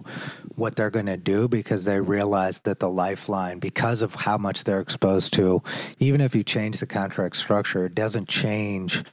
what 0.55 0.75
they're 0.75 0.89
going 0.89 1.05
to 1.05 1.17
do 1.17 1.47
because 1.47 1.85
they 1.85 1.99
realize 1.99 2.59
that 2.61 2.79
the 2.79 2.89
lifeline 2.89 3.59
because 3.59 4.01
of 4.01 4.15
how 4.15 4.37
much 4.37 4.63
they're 4.63 4.81
exposed 4.81 5.33
to 5.33 5.61
even 5.97 6.21
if 6.21 6.33
you 6.35 6.43
change 6.43 6.79
the 6.79 6.87
contract 6.87 7.35
structure 7.35 7.85
it 7.85 7.95
doesn't 7.95 8.27
change 8.27 9.03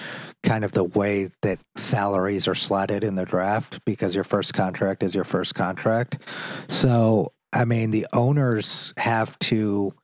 kind 0.42 0.64
of 0.64 0.72
the 0.72 0.85
way 0.85 1.29
that 1.42 1.59
salaries 1.77 2.46
are 2.46 2.55
slotted 2.55 3.03
in 3.03 3.16
the 3.16 3.25
draft 3.25 3.85
because 3.85 4.14
your 4.14 4.25
first 4.25 4.55
contract 4.55 5.03
is 5.03 5.14
your 5.14 5.25
first 5.25 5.55
contract. 5.55 6.18
So 6.68 7.33
i 7.53 7.64
mean 7.64 7.90
the 7.90 8.07
owners 8.12 8.92
have 8.99 9.38
to 9.38 9.94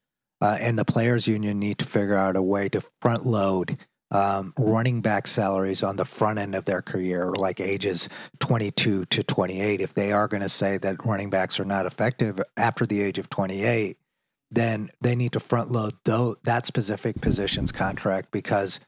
uh, 0.41 0.57
and 0.61 0.77
the 0.79 0.85
players 0.85 1.29
union 1.29 1.59
need 1.59 1.79
to 1.79 1.85
figure 1.85 2.17
out 2.17 2.37
a 2.37 2.43
way 2.43 2.69
to 2.69 2.83
front 3.01 3.25
load 3.27 3.79
um, 4.13 4.53
running 4.59 5.01
back 5.01 5.27
salaries 5.27 5.83
on 5.83 5.97
the 5.97 6.05
front 6.05 6.39
end 6.39 6.55
of 6.55 6.67
their 6.67 6.83
career, 6.83 7.33
like 7.37 7.61
ages 7.61 8.09
22 8.41 9.07
to 9.07 9.23
28, 9.25 9.81
if 9.81 9.95
they 9.95 10.13
are 10.13 10.29
going 10.29 10.43
to 10.43 10.49
say 10.49 10.79
that 10.79 11.05
running 11.05 11.31
backs 11.31 11.59
are 11.59 11.65
not 11.65 11.87
effective 11.87 12.39
after 12.57 12.87
the 12.87 13.01
age 13.01 13.19
of 13.19 13.31
28, 13.31 13.97
then 14.51 14.91
they 15.01 15.15
need 15.17 15.33
to 15.33 15.41
front 15.41 15.71
load 15.71 15.95
though 16.05 16.37
that 16.45 16.67
specific 16.67 17.19
position's 17.23 17.73
contract 17.73 18.31
because 18.31 18.79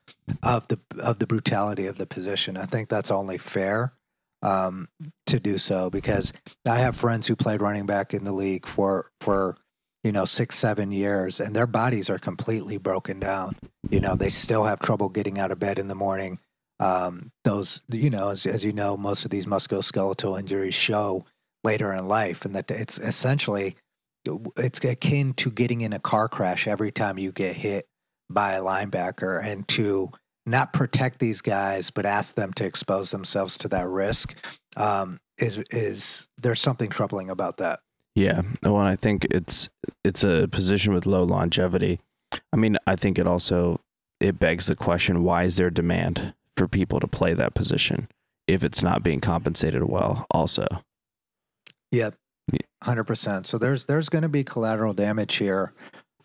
of 0.43 0.69
the 0.69 0.79
of 1.03 1.19
the 1.19 1.27
brutality 1.27 1.87
of 1.87 1.97
the 1.97 2.07
position. 2.07 2.59
I 2.59 2.67
think 2.67 2.91
that's 2.91 3.11
only 3.11 3.39
fair 3.39 3.95
um, 4.43 4.89
to 5.27 5.41
do 5.41 5.57
so 5.57 5.89
because 5.89 6.35
I 6.69 6.77
have 6.77 6.95
friends 6.95 7.27
who 7.27 7.35
played 7.35 7.63
running 7.63 7.87
back 7.87 8.13
in 8.13 8.25
the 8.25 8.33
league 8.33 8.67
for 8.67 9.11
for 9.23 9.57
you 10.05 10.13
know, 10.13 10.27
six, 10.27 10.57
seven 10.57 10.93
years, 10.93 11.41
and 11.41 11.57
their 11.57 11.67
bodies 11.67 12.11
are 12.11 12.19
completely 12.19 12.77
broken 12.77 13.19
down. 13.19 13.57
You 13.89 14.01
know, 14.01 14.15
they 14.15 14.29
still 14.29 14.65
have 14.65 14.79
trouble 14.79 15.09
getting 15.09 15.39
out 15.39 15.51
of 15.51 15.59
bed 15.59 15.79
in 15.79 15.89
the 15.89 15.95
morning. 15.95 16.39
Um, 16.79 17.33
those, 17.43 17.81
you 17.89 18.11
know, 18.11 18.29
as, 18.29 18.45
as 18.45 18.65
you 18.65 18.73
know, 18.73 18.99
most 18.99 19.25
of 19.25 19.31
these 19.31 19.47
musculoskeletal 19.47 20.39
injuries 20.39 20.75
show 20.75 21.25
later 21.65 21.93
in 21.95 22.07
life, 22.07 22.45
and 22.45 22.55
that 22.55 22.71
it's 22.71 22.99
essentially 22.99 23.77
it's 24.57 24.83
akin 24.85 25.33
to 25.35 25.51
getting 25.51 25.81
in 25.81 25.93
a 25.93 25.99
car 25.99 26.29
crash 26.29 26.67
every 26.67 26.93
time 26.93 27.19
you 27.19 27.33
get 27.33 27.57
hit 27.57 27.87
by 28.29 28.53
a 28.53 28.63
linebacker, 28.63 29.43
and 29.43 29.67
to 29.69 30.11
not 30.45 30.75
protect 30.75 31.19
these 31.19 31.41
guys, 31.41 31.91
but 31.91 32.05
ask 32.05 32.35
them 32.35 32.53
to 32.53 32.67
expose 32.67 33.11
themselves 33.11 33.57
to 33.59 33.69
that 33.69 33.89
risk 33.89 34.37
um, 34.77 35.19
is 35.39 35.59
is 35.71 36.29
there's 36.43 36.61
something 36.61 36.91
troubling 36.91 37.31
about 37.31 37.57
that. 37.59 37.81
Yeah, 38.15 38.43
well, 38.63 38.77
I 38.77 38.95
think 38.95 39.27
it's 39.31 39.69
it's 40.05 40.23
a 40.23 40.49
position 40.49 40.95
with 40.95 41.05
low 41.05 41.25
longevity. 41.25 42.01
I 42.53 42.57
mean, 42.57 42.77
I 42.87 42.95
think 42.97 43.19
it 43.19 43.27
also 43.27 43.81
it 44.21 44.39
begs 44.39 44.67
the 44.67 44.77
question: 44.77 45.25
Why 45.25 45.45
is 45.45 45.57
there 45.57 45.71
demand 45.71 46.35
for 46.57 46.69
people 46.69 47.01
to 47.01 47.09
play 47.09 47.35
that 47.35 47.55
position 47.55 48.09
if 48.47 48.63
it's 48.63 48.83
not 48.83 49.03
being 49.03 49.21
compensated 49.21 49.83
well? 49.85 50.27
Also, 50.31 50.67
yep, 51.91 52.15
hundred 52.83 53.05
percent. 53.05 53.47
So 53.47 53.59
there's 53.59 53.87
there's 53.87 54.09
going 54.09 54.23
to 54.23 54.29
be 54.29 54.45
collateral 54.45 54.95
damage 54.95 55.35
here, 55.35 55.73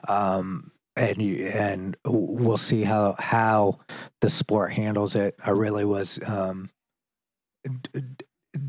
um, 0.08 0.71
and 0.95 1.19
you, 1.19 1.47
and 1.47 1.97
we'll 2.06 2.58
see 2.58 2.84
how 2.84 3.15
how 3.17 3.80
the 4.21 4.30
sport 4.30 4.73
handles 4.73 5.15
it. 5.15 5.34
I 5.43 5.52
really 5.52 5.86
was 5.86 6.19
um, 6.28 6.69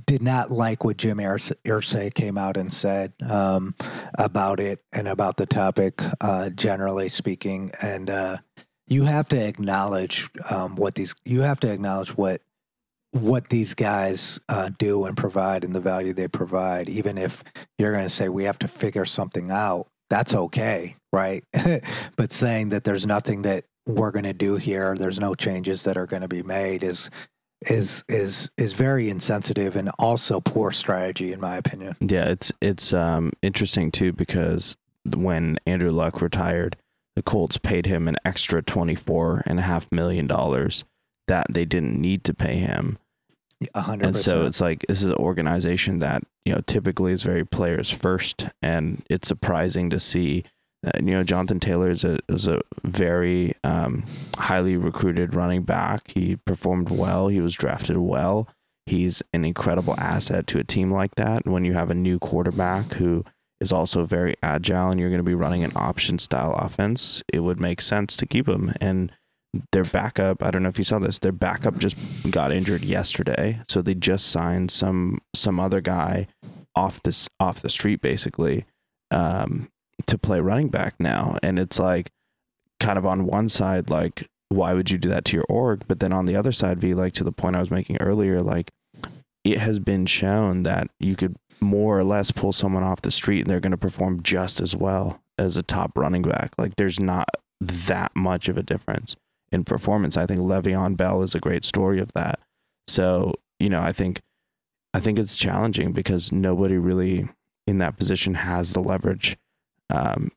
did 0.06 0.22
not 0.22 0.50
like 0.50 0.84
what 0.84 0.96
Jim 0.96 1.18
Irsay 1.18 2.12
came 2.12 2.36
out 2.36 2.56
and 2.56 2.72
said 2.72 3.12
um, 3.28 3.74
about 4.18 4.60
it 4.60 4.84
and 4.92 5.08
about 5.08 5.36
the 5.36 5.46
topic, 5.46 6.02
uh, 6.20 6.50
generally 6.50 7.08
speaking. 7.08 7.70
And 7.80 8.10
uh, 8.10 8.38
you 8.86 9.04
have 9.04 9.28
to 9.30 9.48
acknowledge 9.48 10.28
um, 10.50 10.76
what 10.76 10.96
these 10.96 11.14
you 11.24 11.40
have 11.42 11.60
to 11.60 11.72
acknowledge 11.72 12.16
what 12.16 12.42
what 13.12 13.48
these 13.48 13.74
guys 13.74 14.38
uh, 14.48 14.70
do 14.78 15.04
and 15.04 15.16
provide 15.16 15.64
and 15.64 15.74
the 15.74 15.80
value 15.80 16.12
they 16.12 16.28
provide. 16.28 16.88
Even 16.88 17.18
if 17.18 17.42
you're 17.78 17.92
going 17.92 18.04
to 18.04 18.10
say 18.10 18.28
we 18.28 18.44
have 18.44 18.58
to 18.60 18.68
figure 18.68 19.04
something 19.04 19.50
out, 19.50 19.88
that's 20.08 20.34
okay, 20.34 20.96
right? 21.12 21.44
but 22.16 22.32
saying 22.32 22.68
that 22.68 22.84
there's 22.84 23.06
nothing 23.06 23.42
that 23.42 23.64
we're 23.86 24.12
going 24.12 24.24
to 24.24 24.32
do 24.32 24.56
here, 24.56 24.94
there's 24.94 25.18
no 25.18 25.34
changes 25.34 25.84
that 25.84 25.96
are 25.96 26.06
going 26.06 26.22
to 26.22 26.28
be 26.28 26.42
made 26.42 26.84
is 26.84 27.10
is 27.62 28.05
is 28.09 28.51
is 28.57 28.73
very 28.73 29.11
insensitive 29.11 29.77
and 29.77 29.90
also 29.99 30.40
poor 30.40 30.70
strategy 30.70 31.33
in 31.33 31.40
my 31.40 31.57
opinion. 31.57 31.96
Yeah, 32.01 32.29
it's 32.29 32.53
it's 32.61 32.92
um, 32.92 33.33
interesting 33.42 33.90
too 33.90 34.12
because 34.12 34.77
when 35.05 35.59
Andrew 35.66 35.90
Luck 35.90 36.23
retired, 36.23 36.77
the 37.16 37.23
Colts 37.23 37.59
paid 37.59 37.87
him 37.87 38.09
an 38.09 38.16
extra 38.25 38.62
twenty 38.62 38.94
four 38.94 39.42
and 39.46 39.59
a 39.59 39.62
half 39.62 39.90
million 39.92 40.27
dollars 40.27 40.85
that 41.29 41.46
they 41.51 41.64
didn't 41.64 42.01
need 42.01 42.25
to 42.25 42.35
pay 42.35 42.57
him. 42.57 42.99
A 43.75 43.83
hundred 43.83 44.07
And 44.07 44.16
so 44.16 44.46
it's 44.46 44.61
like 44.61 44.87
this 44.88 45.03
is 45.03 45.09
an 45.09 45.16
organization 45.16 45.99
that 45.99 46.23
you 46.46 46.55
know 46.55 46.62
typically 46.66 47.12
is 47.12 47.23
very 47.23 47.44
players 47.44 47.90
first, 47.90 48.46
and 48.62 49.03
it's 49.11 49.29
surprising 49.29 49.90
to 49.90 50.01
see. 50.01 50.44
That, 50.82 51.04
you 51.04 51.10
know, 51.10 51.24
Jonathan 51.24 51.60
Taylor 51.60 51.90
is 51.90 52.04
a 52.04 52.18
is 52.28 52.46
a 52.46 52.60
very 52.84 53.54
um, 53.64 54.04
highly 54.38 54.76
recruited 54.76 55.34
running 55.34 55.62
back. 55.62 56.12
He 56.14 56.36
performed 56.36 56.90
well. 56.90 57.28
He 57.28 57.40
was 57.40 57.54
drafted 57.54 57.98
well. 57.98 58.48
He's 58.86 59.22
an 59.32 59.44
incredible 59.44 59.94
asset 59.98 60.46
to 60.48 60.58
a 60.58 60.64
team 60.64 60.90
like 60.90 61.16
that. 61.16 61.46
When 61.46 61.64
you 61.64 61.74
have 61.74 61.90
a 61.90 61.94
new 61.94 62.18
quarterback 62.18 62.94
who 62.94 63.24
is 63.60 63.72
also 63.72 64.06
very 64.06 64.34
agile, 64.42 64.90
and 64.90 64.98
you're 64.98 65.10
going 65.10 65.18
to 65.18 65.22
be 65.22 65.34
running 65.34 65.62
an 65.62 65.72
option 65.76 66.18
style 66.18 66.54
offense, 66.54 67.22
it 67.32 67.40
would 67.40 67.60
make 67.60 67.82
sense 67.82 68.16
to 68.16 68.26
keep 68.26 68.48
him. 68.48 68.72
And 68.80 69.12
their 69.72 69.84
backup, 69.84 70.42
I 70.42 70.50
don't 70.50 70.62
know 70.62 70.68
if 70.68 70.78
you 70.78 70.84
saw 70.84 70.98
this, 70.98 71.18
their 71.18 71.32
backup 71.32 71.76
just 71.76 71.96
got 72.30 72.52
injured 72.52 72.84
yesterday. 72.84 73.60
So 73.68 73.82
they 73.82 73.94
just 73.94 74.28
signed 74.28 74.70
some 74.70 75.20
some 75.34 75.60
other 75.60 75.80
guy 75.80 76.26
off 76.74 77.02
this 77.02 77.28
off 77.38 77.60
the 77.60 77.68
street 77.68 78.00
basically 78.00 78.64
um, 79.10 79.68
to 80.11 80.18
play 80.18 80.40
running 80.40 80.68
back 80.68 80.94
now. 80.99 81.37
And 81.42 81.59
it's 81.59 81.79
like 81.79 82.11
kind 82.79 82.99
of 82.99 83.07
on 83.07 83.27
one 83.27 83.49
side, 83.49 83.90
like, 83.90 84.29
why 84.49 84.75
would 84.75 84.90
you 84.90 84.99
do 84.99 85.09
that 85.09 85.25
to 85.27 85.37
your 85.37 85.46
org? 85.49 85.85
But 85.88 86.01
then 86.01 86.12
on 86.12 86.27
the 86.27 86.37
other 86.37 86.53
side, 86.53 86.81
V, 86.81 86.94
like 86.94 87.12
to 87.14 87.25
the 87.25 87.33
point 87.33 87.57
I 87.57 87.61
was 87.61 87.70
making 87.70 87.99
earlier, 87.99 88.42
like 88.42 88.70
it 89.44 89.59
has 89.59 89.79
been 89.79 90.07
shown 90.07 90.64
that 90.64 90.88
you 90.99 91.16
could 91.16 91.37
more 91.61 91.99
or 91.99 92.05
less 92.05 92.31
pull 92.31 92.53
someone 92.53 92.83
off 92.83 93.03
the 93.03 93.11
street 93.11 93.42
and 93.42 93.51
they're 93.51 93.61
going 93.61 93.70
to 93.70 93.77
perform 93.77 94.23
just 94.23 94.61
as 94.61 94.75
well 94.75 95.20
as 95.38 95.57
a 95.57 95.62
top 95.62 95.96
running 95.96 96.23
back. 96.23 96.53
Like 96.59 96.77
there's 96.77 96.99
not 96.99 97.29
that 97.61 98.12
much 98.16 98.49
of 98.49 98.57
a 98.57 98.62
difference 98.62 99.16
in 99.53 99.64
performance. 99.64 100.16
I 100.16 100.27
think 100.27 100.40
Le'Veon 100.40 100.96
Bell 100.96 101.23
is 101.23 101.35
a 101.35 101.40
great 101.40 101.64
story 101.64 102.01
of 102.01 102.12
that. 102.14 102.40
So, 102.88 103.35
you 103.59 103.68
know, 103.68 103.81
I 103.81 103.92
think 103.92 104.20
I 104.92 105.01
think 105.01 105.18
it's 105.18 105.37
challenging 105.37 105.92
because 105.92 106.33
nobody 106.33 106.77
really 106.77 107.29
in 107.66 107.79
that 107.79 107.96
position 107.96 108.35
has 108.35 108.73
the 108.73 108.81
leverage 108.81 109.37
um, 109.90 110.31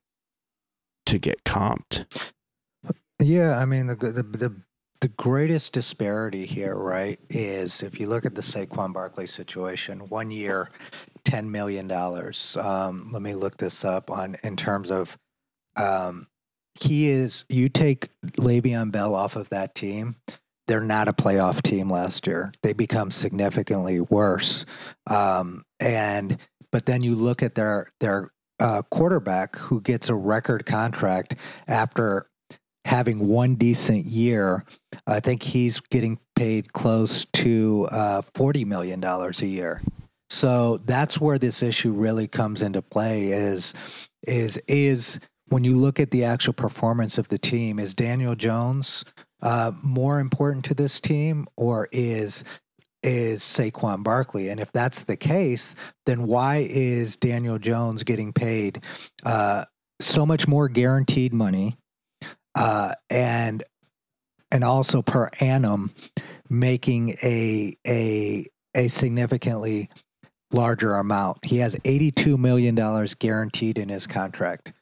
to 1.05 1.17
get 1.17 1.43
comped. 1.43 2.05
Yeah, 3.19 3.57
I 3.59 3.65
mean 3.65 3.87
the 3.87 3.95
the 3.95 4.23
the 4.23 4.55
the 5.03 5.07
greatest 5.09 5.73
disparity 5.73 6.45
here, 6.45 6.75
right, 6.75 7.19
is 7.29 7.83
if 7.83 7.99
you 7.99 8.07
look 8.07 8.25
at 8.25 8.35
the 8.35 8.41
Saquon 8.41 8.93
Barkley 8.93 9.27
situation. 9.27 10.07
One 10.07 10.31
year, 10.31 10.69
ten 11.25 11.51
million 11.51 11.87
dollars. 11.87 12.55
Um, 12.55 13.09
let 13.11 13.21
me 13.21 13.33
look 13.33 13.57
this 13.57 13.83
up 13.83 14.09
on 14.09 14.35
in 14.43 14.55
terms 14.55 14.91
of. 14.91 15.17
Um, 15.75 16.27
he 16.79 17.09
is. 17.09 17.45
You 17.49 17.69
take 17.69 18.09
Le'Veon 18.23 18.91
Bell 18.91 19.13
off 19.13 19.35
of 19.35 19.49
that 19.49 19.75
team. 19.75 20.15
They're 20.67 20.81
not 20.81 21.07
a 21.07 21.13
playoff 21.13 21.61
team 21.61 21.89
last 21.89 22.25
year. 22.25 22.51
They 22.61 22.73
become 22.73 23.11
significantly 23.11 23.99
worse. 23.99 24.65
Um, 25.07 25.65
and 25.79 26.37
but 26.71 26.85
then 26.85 27.03
you 27.03 27.15
look 27.15 27.43
at 27.43 27.55
their 27.55 27.91
their 27.99 28.29
uh, 28.59 28.81
quarterback 28.89 29.55
who 29.55 29.81
gets 29.81 30.09
a 30.09 30.15
record 30.15 30.65
contract 30.65 31.35
after 31.67 32.27
having 32.85 33.27
one 33.27 33.55
decent 33.55 34.05
year. 34.05 34.65
I 35.07 35.19
think 35.19 35.43
he's 35.43 35.79
getting 35.79 36.19
paid 36.35 36.73
close 36.73 37.25
to 37.25 37.87
uh, 37.91 38.21
forty 38.33 38.65
million 38.65 38.99
dollars 38.99 39.41
a 39.41 39.47
year. 39.47 39.81
So 40.29 40.77
that's 40.77 41.21
where 41.21 41.37
this 41.37 41.61
issue 41.61 41.91
really 41.91 42.27
comes 42.27 42.61
into 42.61 42.81
play. 42.81 43.31
Is 43.31 43.73
is 44.23 44.57
is 44.67 45.19
when 45.49 45.63
you 45.63 45.77
look 45.77 45.99
at 45.99 46.11
the 46.11 46.23
actual 46.23 46.53
performance 46.53 47.17
of 47.17 47.27
the 47.27 47.37
team, 47.37 47.79
is 47.79 47.93
Daniel 47.93 48.35
Jones 48.35 49.05
uh, 49.41 49.71
more 49.83 50.19
important 50.19 50.65
to 50.65 50.73
this 50.73 50.99
team, 50.99 51.45
or 51.57 51.87
is 51.91 52.43
is 53.03 53.41
Saquon 53.41 54.03
Barkley? 54.03 54.49
And 54.49 54.59
if 54.59 54.71
that's 54.71 55.03
the 55.03 55.17
case, 55.17 55.75
then 56.05 56.25
why 56.25 56.65
is 56.69 57.15
Daniel 57.15 57.59
Jones 57.59 58.03
getting 58.03 58.33
paid 58.33 58.83
uh, 59.25 59.65
so 59.99 60.25
much 60.25 60.47
more 60.47 60.67
guaranteed 60.69 61.33
money, 61.33 61.77
uh, 62.55 62.93
and 63.09 63.63
and 64.51 64.63
also 64.63 65.01
per 65.01 65.29
annum, 65.39 65.93
making 66.49 67.15
a 67.23 67.75
a 67.85 68.47
a 68.75 68.87
significantly 68.87 69.89
larger 70.51 70.95
amount. 70.95 71.45
He 71.45 71.57
has 71.57 71.77
eighty-two 71.83 72.37
million 72.37 72.75
dollars 72.75 73.15
guaranteed 73.15 73.77
in 73.77 73.89
his 73.89 74.07
contract. 74.07 74.73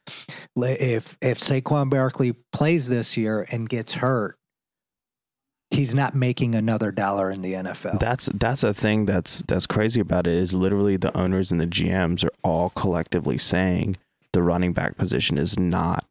If 0.56 1.16
if 1.22 1.38
Saquon 1.38 1.90
Barkley 1.90 2.34
plays 2.52 2.88
this 2.88 3.16
year 3.16 3.46
and 3.50 3.68
gets 3.68 3.94
hurt, 3.94 4.36
he's 5.72 5.94
not 5.94 6.14
making 6.14 6.54
another 6.54 6.92
dollar 6.92 7.30
in 7.30 7.42
the 7.42 7.54
NFL. 7.54 7.98
That's 7.98 8.26
that's 8.34 8.62
a 8.62 8.74
thing 8.74 9.06
that's 9.06 9.42
that's 9.42 9.66
crazy 9.66 10.00
about 10.00 10.26
it 10.26 10.34
is 10.34 10.54
literally 10.54 10.96
the 10.96 11.16
owners 11.16 11.50
and 11.50 11.60
the 11.60 11.66
GMs 11.66 12.24
are 12.24 12.32
all 12.42 12.70
collectively 12.70 13.38
saying 13.38 13.96
the 14.32 14.42
running 14.42 14.72
back 14.72 14.96
position 14.96 15.38
is 15.38 15.58
not 15.58 16.04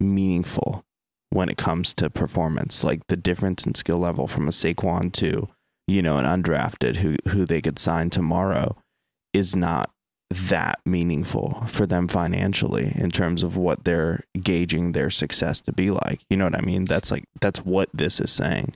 meaningful 0.00 0.84
when 1.30 1.48
it 1.48 1.56
comes 1.56 1.92
to 1.94 2.10
performance. 2.10 2.84
Like 2.84 3.06
the 3.08 3.16
difference 3.16 3.66
in 3.66 3.74
skill 3.74 3.98
level 3.98 4.28
from 4.28 4.46
a 4.48 4.52
Saquon 4.52 5.12
to, 5.14 5.48
you 5.86 6.02
know, 6.02 6.18
an 6.18 6.24
undrafted 6.24 6.96
who 6.96 7.16
who 7.28 7.44
they 7.44 7.60
could 7.60 7.78
sign 7.78 8.10
tomorrow 8.10 8.76
is 9.32 9.56
not 9.56 9.90
that 10.30 10.80
meaningful 10.84 11.62
for 11.68 11.86
them 11.86 12.08
financially 12.08 12.92
in 12.96 13.10
terms 13.10 13.42
of 13.42 13.56
what 13.56 13.84
they're 13.84 14.24
gauging 14.40 14.92
their 14.92 15.10
success 15.10 15.60
to 15.60 15.72
be 15.72 15.90
like. 15.90 16.20
You 16.28 16.36
know 16.36 16.44
what 16.44 16.56
I 16.56 16.60
mean? 16.60 16.84
That's 16.84 17.10
like 17.10 17.24
that's 17.40 17.64
what 17.64 17.88
this 17.92 18.20
is 18.20 18.32
saying. 18.32 18.74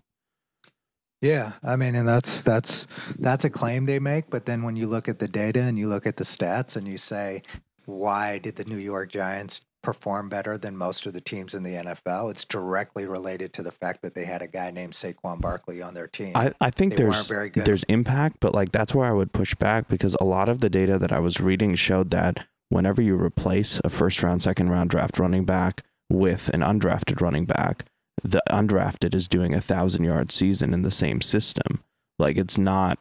Yeah, 1.20 1.52
I 1.64 1.76
mean, 1.76 1.94
and 1.94 2.06
that's 2.06 2.42
that's 2.42 2.86
that's 3.18 3.44
a 3.44 3.50
claim 3.50 3.86
they 3.86 3.98
make. 3.98 4.30
But 4.30 4.46
then 4.46 4.62
when 4.62 4.76
you 4.76 4.86
look 4.86 5.08
at 5.08 5.18
the 5.18 5.28
data 5.28 5.62
and 5.62 5.78
you 5.78 5.88
look 5.88 6.06
at 6.06 6.16
the 6.16 6.24
stats 6.24 6.76
and 6.76 6.86
you 6.86 6.96
say, 6.96 7.42
why 7.86 8.38
did 8.38 8.56
the 8.56 8.64
New 8.64 8.76
York 8.76 9.10
Giants 9.10 9.62
perform 9.82 10.28
better 10.28 10.58
than 10.58 10.76
most 10.76 11.06
of 11.06 11.12
the 11.12 11.20
teams 11.20 11.54
in 11.54 11.64
the 11.64 11.74
NFL? 11.74 12.30
It's 12.30 12.44
directly 12.44 13.06
related 13.06 13.52
to 13.54 13.62
the 13.62 13.72
fact 13.72 14.02
that 14.02 14.14
they 14.14 14.26
had 14.26 14.42
a 14.42 14.46
guy 14.46 14.70
named 14.70 14.92
Saquon 14.92 15.40
Barkley 15.40 15.82
on 15.82 15.94
their 15.94 16.06
team. 16.06 16.32
I, 16.36 16.52
I 16.60 16.70
think 16.70 16.94
They 16.94 17.04
there's 17.04 17.28
there's 17.54 17.82
impact, 17.84 18.36
but 18.40 18.54
like 18.54 18.70
that's 18.70 18.94
where 18.94 19.06
I 19.06 19.12
would 19.12 19.32
push 19.32 19.54
back 19.56 19.88
because 19.88 20.16
a 20.20 20.24
lot 20.24 20.48
of 20.48 20.60
the 20.60 20.70
data 20.70 20.98
that 20.98 21.12
I 21.12 21.18
was 21.18 21.40
reading 21.40 21.74
showed 21.74 22.10
that 22.10 22.46
whenever 22.68 23.02
you 23.02 23.20
replace 23.20 23.80
a 23.82 23.88
first 23.88 24.22
round, 24.22 24.42
second 24.42 24.70
round 24.70 24.90
draft 24.90 25.18
running 25.18 25.44
back 25.44 25.82
with 26.08 26.48
an 26.50 26.60
undrafted 26.60 27.20
running 27.20 27.44
back, 27.44 27.86
the 28.24 28.42
undrafted 28.50 29.14
is 29.14 29.28
doing 29.28 29.54
a 29.54 29.60
thousand 29.60 30.04
yard 30.04 30.30
season 30.32 30.72
in 30.74 30.82
the 30.82 30.90
same 30.90 31.20
system. 31.20 31.82
Like 32.18 32.36
it's 32.36 32.58
not 32.58 32.98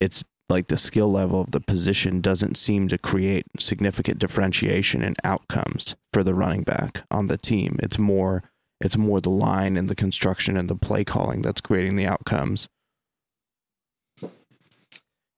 it's 0.00 0.24
like 0.48 0.68
the 0.68 0.76
skill 0.78 1.10
level 1.10 1.40
of 1.42 1.50
the 1.50 1.60
position 1.60 2.20
doesn't 2.20 2.56
seem 2.56 2.88
to 2.88 2.96
create 2.98 3.44
significant 3.58 4.18
differentiation 4.18 5.02
in 5.02 5.14
outcomes 5.24 5.94
for 6.12 6.22
the 6.22 6.34
running 6.34 6.62
back 6.62 7.02
on 7.10 7.26
the 7.26 7.36
team. 7.36 7.78
It's 7.82 7.98
more 7.98 8.42
it's 8.80 8.96
more 8.96 9.20
the 9.20 9.30
line 9.30 9.76
and 9.76 9.88
the 9.90 9.94
construction 9.96 10.56
and 10.56 10.70
the 10.70 10.76
play 10.76 11.04
calling 11.04 11.42
that's 11.42 11.60
creating 11.60 11.96
the 11.96 12.06
outcomes. 12.06 12.68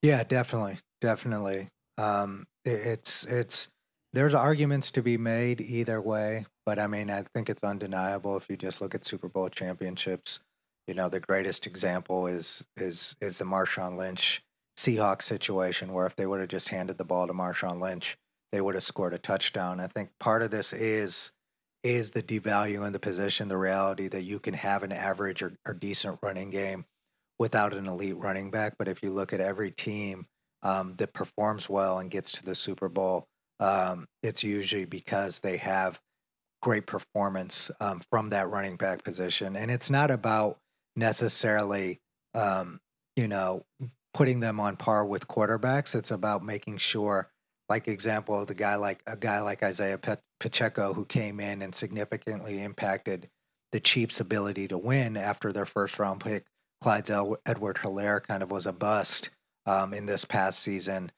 Yeah, 0.02 0.22
definitely, 0.24 0.78
definitely. 1.00 1.68
Um, 1.98 2.46
i- 2.66 2.70
it's 2.70 3.24
it's 3.24 3.68
there's 4.12 4.34
arguments 4.34 4.90
to 4.92 5.02
be 5.02 5.16
made 5.16 5.60
either 5.60 6.00
way, 6.00 6.46
but 6.66 6.78
I 6.78 6.86
mean, 6.86 7.10
I 7.10 7.22
think 7.34 7.48
it's 7.48 7.62
undeniable 7.62 8.36
if 8.36 8.48
you 8.50 8.56
just 8.56 8.80
look 8.80 8.94
at 8.94 9.04
Super 9.04 9.28
Bowl 9.28 9.48
championships. 9.48 10.40
You 10.86 10.94
know, 10.94 11.08
the 11.08 11.20
greatest 11.20 11.66
example 11.66 12.26
is 12.26 12.64
is 12.76 13.16
is 13.20 13.38
the 13.38 13.44
Marshawn 13.44 13.96
Lynch 13.96 14.42
Seahawks 14.76 15.22
situation, 15.22 15.92
where 15.92 16.06
if 16.06 16.16
they 16.16 16.26
would 16.26 16.40
have 16.40 16.48
just 16.48 16.70
handed 16.70 16.98
the 16.98 17.04
ball 17.04 17.26
to 17.26 17.32
Marshawn 17.32 17.80
Lynch, 17.80 18.16
they 18.50 18.60
would 18.60 18.74
have 18.74 18.82
scored 18.82 19.14
a 19.14 19.18
touchdown. 19.18 19.78
I 19.78 19.86
think 19.86 20.10
part 20.18 20.42
of 20.42 20.50
this 20.50 20.72
is 20.72 21.32
is 21.82 22.10
the 22.10 22.22
devaluing 22.22 22.92
the 22.92 22.98
position, 22.98 23.48
the 23.48 23.56
reality 23.56 24.08
that 24.08 24.22
you 24.22 24.38
can 24.38 24.54
have 24.54 24.82
an 24.82 24.92
average 24.92 25.42
or, 25.42 25.52
or 25.66 25.72
decent 25.72 26.18
running 26.22 26.50
game 26.50 26.84
without 27.38 27.74
an 27.74 27.86
elite 27.86 28.16
running 28.16 28.50
back. 28.50 28.74
But 28.78 28.88
if 28.88 29.02
you 29.02 29.10
look 29.10 29.32
at 29.32 29.40
every 29.40 29.70
team 29.70 30.26
um, 30.62 30.96
that 30.96 31.14
performs 31.14 31.70
well 31.70 31.98
and 31.98 32.10
gets 32.10 32.32
to 32.32 32.42
the 32.42 32.54
Super 32.54 32.90
Bowl, 32.90 33.28
um, 33.60 34.06
it's 34.22 34.42
usually 34.42 34.84
because 34.84 35.40
they 35.40 35.58
have 35.58 36.00
great 36.62 36.86
performance 36.86 37.70
um, 37.80 38.00
from 38.10 38.30
that 38.30 38.50
running 38.50 38.76
back 38.76 39.04
position. 39.04 39.56
And 39.56 39.70
it's 39.70 39.90
not 39.90 40.10
about 40.10 40.58
necessarily, 40.96 42.00
um, 42.34 42.80
you 43.16 43.28
know, 43.28 43.62
putting 44.12 44.40
them 44.40 44.58
on 44.58 44.76
par 44.76 45.06
with 45.06 45.28
quarterbacks. 45.28 45.94
It's 45.94 46.10
about 46.10 46.44
making 46.44 46.78
sure, 46.78 47.30
like 47.68 47.86
example, 47.86 48.44
the 48.44 48.54
guy 48.54 48.74
like 48.76 49.02
a 49.06 49.16
guy 49.16 49.40
like 49.40 49.62
Isaiah 49.62 49.98
Pacheco, 50.40 50.92
who 50.92 51.04
came 51.04 51.38
in 51.38 51.62
and 51.62 51.74
significantly 51.74 52.62
impacted 52.62 53.28
the 53.72 53.80
Chiefs' 53.80 54.20
ability 54.20 54.66
to 54.68 54.78
win 54.78 55.16
after 55.16 55.52
their 55.52 55.66
first 55.66 55.98
round 55.98 56.20
pick 56.20 56.44
Clyde 56.80 57.10
Edward 57.44 57.76
Helaire 57.76 58.22
kind 58.26 58.42
of 58.42 58.50
was 58.50 58.66
a 58.66 58.72
bust 58.72 59.30
um, 59.66 59.92
in 59.92 60.06
this 60.06 60.24
past 60.24 60.60
season. 60.60 61.12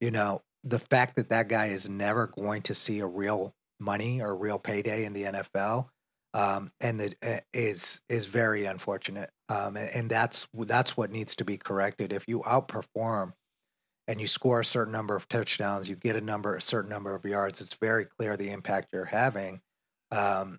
You 0.00 0.10
know, 0.10 0.42
the 0.64 0.78
fact 0.78 1.16
that 1.16 1.28
that 1.28 1.48
guy 1.48 1.66
is 1.66 1.88
never 1.88 2.26
going 2.26 2.62
to 2.62 2.74
see 2.74 3.00
a 3.00 3.06
real 3.06 3.54
money 3.78 4.20
or 4.20 4.36
real 4.36 4.58
payday 4.58 5.04
in 5.04 5.12
the 5.12 5.24
NFL 5.24 5.88
um, 6.34 6.72
and 6.80 7.00
it 7.00 7.14
uh, 7.24 7.38
is 7.52 8.00
is 8.08 8.26
very 8.26 8.66
unfortunate. 8.66 9.30
Um, 9.48 9.76
and, 9.76 9.90
and, 9.94 10.10
that's 10.10 10.48
that's 10.52 10.96
what 10.96 11.12
needs 11.12 11.36
to 11.36 11.44
be 11.44 11.56
corrected. 11.56 12.12
If 12.12 12.24
you 12.26 12.40
outperform 12.40 13.34
and 14.08 14.20
you 14.20 14.26
score 14.26 14.60
a 14.60 14.64
certain 14.64 14.92
number 14.92 15.14
of 15.14 15.28
touchdowns, 15.28 15.88
you 15.88 15.94
get 15.94 16.16
a 16.16 16.20
number 16.20 16.56
a 16.56 16.60
certain 16.60 16.90
number 16.90 17.14
of 17.14 17.24
yards. 17.24 17.60
It's 17.60 17.74
very 17.74 18.04
clear 18.04 18.36
the 18.36 18.50
impact 18.50 18.88
you're 18.92 19.04
having. 19.04 19.60
Um, 20.10 20.58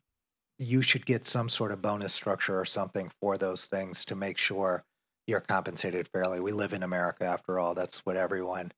you 0.58 0.82
should 0.82 1.06
get 1.06 1.26
some 1.26 1.50
sort 1.50 1.74
of 1.74 1.82
bonus 1.82 2.14
structure 2.14 2.58
or 2.58 2.66
something 2.66 3.12
for 3.20 3.38
those 3.38 3.66
things 3.66 4.06
to 4.06 4.16
make 4.16 4.38
sure 4.38 4.86
you're 5.28 5.42
compensated 5.42 6.08
fairly. 6.08 6.40
We 6.40 6.54
live 6.54 6.72
in 6.72 6.84
America, 6.84 7.26
after 7.26 7.60
all. 7.60 7.76
That's 7.76 8.00
what 8.06 8.16
everyone 8.16 8.72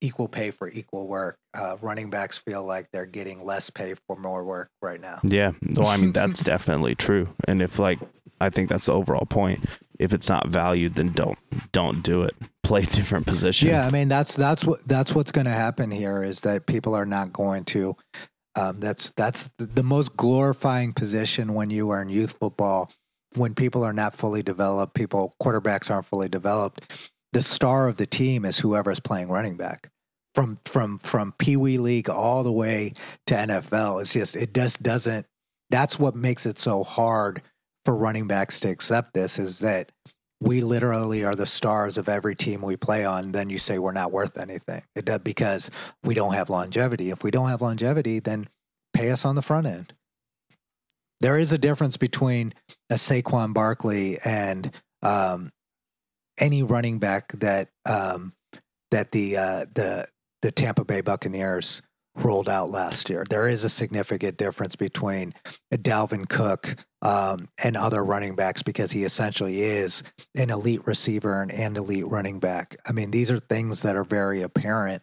equal 0.00 0.28
pay 0.28 0.50
for 0.50 0.68
equal 0.68 1.08
work. 1.08 1.38
Uh, 1.54 1.76
running 1.80 2.10
backs 2.10 2.38
feel 2.38 2.64
like 2.64 2.90
they're 2.92 3.06
getting 3.06 3.44
less 3.44 3.70
pay 3.70 3.94
for 4.06 4.16
more 4.16 4.44
work 4.44 4.70
right 4.82 5.00
now. 5.00 5.20
Yeah. 5.22 5.52
Well, 5.74 5.88
I 5.88 5.96
mean, 5.96 6.12
that's 6.12 6.42
definitely 6.42 6.94
true. 6.94 7.34
And 7.46 7.62
if 7.62 7.78
like, 7.78 7.98
I 8.40 8.50
think 8.50 8.68
that's 8.68 8.86
the 8.86 8.92
overall 8.92 9.26
point. 9.26 9.64
If 9.98 10.14
it's 10.14 10.28
not 10.28 10.48
valued, 10.48 10.94
then 10.94 11.12
don't 11.12 11.38
don't 11.72 12.02
do 12.02 12.22
it. 12.22 12.34
Play 12.62 12.82
different 12.82 13.26
position. 13.26 13.68
Yeah, 13.68 13.86
I 13.86 13.90
mean 13.90 14.08
that's 14.08 14.36
that's 14.36 14.64
what 14.64 14.86
that's 14.86 15.14
what's 15.14 15.32
going 15.32 15.46
to 15.46 15.50
happen 15.50 15.90
here 15.90 16.22
is 16.22 16.42
that 16.42 16.66
people 16.66 16.94
are 16.94 17.06
not 17.06 17.32
going 17.32 17.64
to. 17.66 17.96
Um, 18.54 18.78
that's 18.80 19.10
that's 19.10 19.50
the 19.56 19.82
most 19.82 20.16
glorifying 20.16 20.92
position 20.92 21.54
when 21.54 21.70
you 21.70 21.90
are 21.90 22.00
in 22.00 22.08
youth 22.08 22.36
football. 22.38 22.92
When 23.34 23.54
people 23.54 23.82
are 23.82 23.92
not 23.92 24.14
fully 24.14 24.42
developed, 24.42 24.94
people 24.94 25.34
quarterbacks 25.42 25.90
aren't 25.90 26.06
fully 26.06 26.28
developed 26.28 27.10
the 27.32 27.42
star 27.42 27.88
of 27.88 27.96
the 27.96 28.06
team 28.06 28.44
is 28.44 28.58
whoever's 28.58 29.00
playing 29.00 29.28
running 29.28 29.56
back 29.56 29.90
from 30.34 30.58
from 30.64 30.98
from 30.98 31.32
Pee 31.38 31.56
Wee 31.56 31.78
League 31.78 32.08
all 32.08 32.42
the 32.42 32.52
way 32.52 32.92
to 33.26 33.34
NFL. 33.34 34.00
It's 34.00 34.12
just 34.12 34.36
it 34.36 34.54
just 34.54 34.82
doesn't. 34.82 35.26
That's 35.70 35.98
what 35.98 36.14
makes 36.14 36.46
it 36.46 36.58
so 36.58 36.82
hard 36.82 37.42
for 37.84 37.96
running 37.96 38.26
backs 38.26 38.60
to 38.60 38.68
accept 38.68 39.14
this 39.14 39.38
is 39.38 39.60
that 39.60 39.92
we 40.40 40.60
literally 40.60 41.24
are 41.24 41.34
the 41.34 41.46
stars 41.46 41.98
of 41.98 42.08
every 42.08 42.36
team 42.36 42.62
we 42.62 42.76
play 42.76 43.04
on. 43.04 43.32
Then 43.32 43.50
you 43.50 43.58
say 43.58 43.78
we're 43.78 43.92
not 43.92 44.12
worth 44.12 44.38
anything. 44.38 44.82
It 44.94 45.04
does 45.04 45.20
because 45.20 45.70
we 46.04 46.14
don't 46.14 46.34
have 46.34 46.48
longevity. 46.48 47.10
If 47.10 47.24
we 47.24 47.30
don't 47.30 47.48
have 47.48 47.60
longevity, 47.60 48.20
then 48.20 48.48
pay 48.94 49.10
us 49.10 49.24
on 49.24 49.34
the 49.34 49.42
front 49.42 49.66
end. 49.66 49.92
There 51.20 51.38
is 51.38 51.52
a 51.52 51.58
difference 51.58 51.96
between 51.96 52.54
a 52.90 52.94
Saquon 52.94 53.52
Barkley 53.52 54.18
and 54.24 54.70
um, 55.02 55.50
any 56.38 56.62
running 56.62 56.98
back 56.98 57.32
that 57.32 57.68
um, 57.86 58.32
that 58.90 59.12
the 59.12 59.36
uh, 59.36 59.64
the 59.74 60.06
the 60.42 60.52
Tampa 60.52 60.84
Bay 60.84 61.00
Buccaneers 61.00 61.82
rolled 62.16 62.48
out 62.48 62.70
last 62.70 63.08
year. 63.10 63.24
There 63.28 63.48
is 63.48 63.64
a 63.64 63.68
significant 63.68 64.36
difference 64.36 64.76
between 64.76 65.34
Dalvin 65.72 66.28
Cook 66.28 66.74
um, 67.02 67.48
and 67.62 67.76
other 67.76 68.04
running 68.04 68.34
backs 68.34 68.62
because 68.62 68.90
he 68.90 69.04
essentially 69.04 69.60
is 69.62 70.02
an 70.34 70.50
elite 70.50 70.86
receiver 70.86 71.40
and, 71.40 71.52
and 71.52 71.76
elite 71.76 72.08
running 72.08 72.40
back. 72.40 72.76
I 72.86 72.92
mean, 72.92 73.10
these 73.10 73.30
are 73.30 73.38
things 73.38 73.82
that 73.82 73.96
are 73.96 74.04
very 74.04 74.42
apparent, 74.42 75.02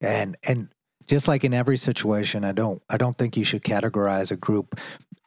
and 0.00 0.36
and 0.46 0.68
just 1.06 1.28
like 1.28 1.44
in 1.44 1.54
every 1.54 1.76
situation, 1.76 2.44
I 2.44 2.52
don't 2.52 2.82
I 2.88 2.96
don't 2.96 3.16
think 3.16 3.36
you 3.36 3.44
should 3.44 3.62
categorize 3.62 4.30
a 4.30 4.36
group 4.36 4.80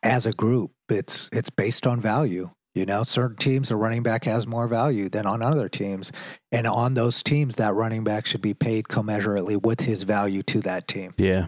as 0.04 0.26
a 0.26 0.34
group. 0.34 0.71
It's 0.89 1.30
it's 1.32 1.50
based 1.50 1.88
on 1.88 2.02
value. 2.02 2.50
You 2.76 2.86
know, 2.86 3.04
certain 3.04 3.38
teams, 3.38 3.72
a 3.72 3.78
running 3.78 4.04
back 4.04 4.26
has 4.26 4.46
more 4.46 4.68
value 4.68 5.08
than 5.08 5.26
on 5.26 5.42
other 5.42 5.70
teams. 5.70 6.12
And 6.52 6.68
on 6.68 6.94
those 6.94 7.24
teams, 7.24 7.56
that 7.56 7.74
running 7.74 8.04
back 8.04 8.26
should 8.26 8.42
be 8.42 8.54
paid 8.54 8.86
commensurately 8.86 9.62
with 9.62 9.80
his 9.80 10.04
value 10.04 10.44
to 10.44 10.60
that 10.62 10.88
team. 10.88 11.14
Yeah. 11.18 11.46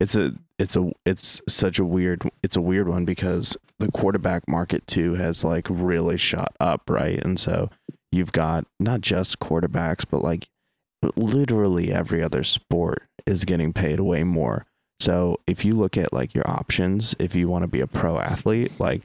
It's 0.00 0.16
a 0.16 0.32
it's 0.58 0.76
a 0.76 0.92
it's 1.06 1.40
such 1.48 1.78
a 1.78 1.84
weird 1.84 2.28
it's 2.42 2.56
a 2.56 2.60
weird 2.60 2.88
one 2.88 3.04
because 3.04 3.56
the 3.78 3.90
quarterback 3.92 4.48
market 4.48 4.86
too 4.86 5.14
has 5.14 5.44
like 5.44 5.68
really 5.70 6.16
shot 6.16 6.54
up, 6.58 6.90
right? 6.90 7.22
And 7.24 7.38
so 7.38 7.70
you've 8.10 8.32
got 8.32 8.66
not 8.80 9.00
just 9.00 9.38
quarterbacks, 9.38 10.04
but 10.08 10.22
like 10.22 10.48
literally 11.16 11.92
every 11.92 12.22
other 12.22 12.42
sport 12.42 13.04
is 13.26 13.44
getting 13.44 13.72
paid 13.72 14.00
way 14.00 14.24
more. 14.24 14.66
So 15.00 15.38
if 15.46 15.64
you 15.64 15.74
look 15.74 15.96
at 15.96 16.12
like 16.12 16.34
your 16.34 16.48
options, 16.48 17.14
if 17.18 17.36
you 17.36 17.48
want 17.48 17.62
to 17.62 17.68
be 17.68 17.80
a 17.80 17.86
pro 17.86 18.18
athlete, 18.18 18.72
like 18.78 19.02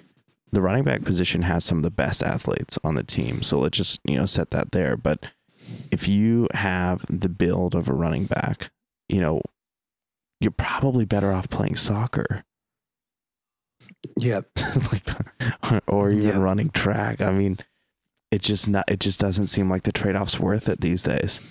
the 0.52 0.62
running 0.62 0.84
back 0.84 1.04
position 1.04 1.44
has 1.44 1.64
some 1.64 1.78
of 1.80 1.84
the 1.84 1.92
best 1.92 2.24
athletes 2.24 2.78
on 2.84 2.96
the 2.96 3.04
team. 3.04 3.44
So 3.44 3.60
let's 3.60 3.78
just, 3.78 4.00
you 4.04 4.18
know, 4.18 4.26
set 4.26 4.52
that 4.52 4.72
there. 4.72 4.98
But 4.98 5.32
if 5.92 6.08
you 6.08 6.48
have 6.54 7.06
the 7.10 7.30
build 7.30 7.76
of 7.76 7.88
a 7.90 7.94
running 7.94 8.26
back, 8.26 8.72
you 9.08 9.22
know, 9.22 9.42
you're 10.40 10.52
probably 10.52 11.06
better 11.06 11.32
off 11.32 11.50
playing 11.50 11.76
soccer. 11.76 12.44
Yep. 14.18 14.48
like, 14.92 15.82
or 15.88 16.10
even 16.10 16.24
yep. 16.24 16.38
running 16.38 16.70
track. 16.70 17.22
I 17.22 17.32
mean, 17.32 17.58
it 18.32 18.42
just 18.42 18.68
not, 18.68 18.86
it 18.88 19.00
just 19.00 19.20
doesn't 19.20 19.48
seem 19.48 19.70
like 19.70 19.84
the 19.84 19.92
trade 19.92 20.16
off's 20.16 20.40
worth 20.40 20.70
it 20.70 20.82
these 20.82 21.02
days. 21.02 21.42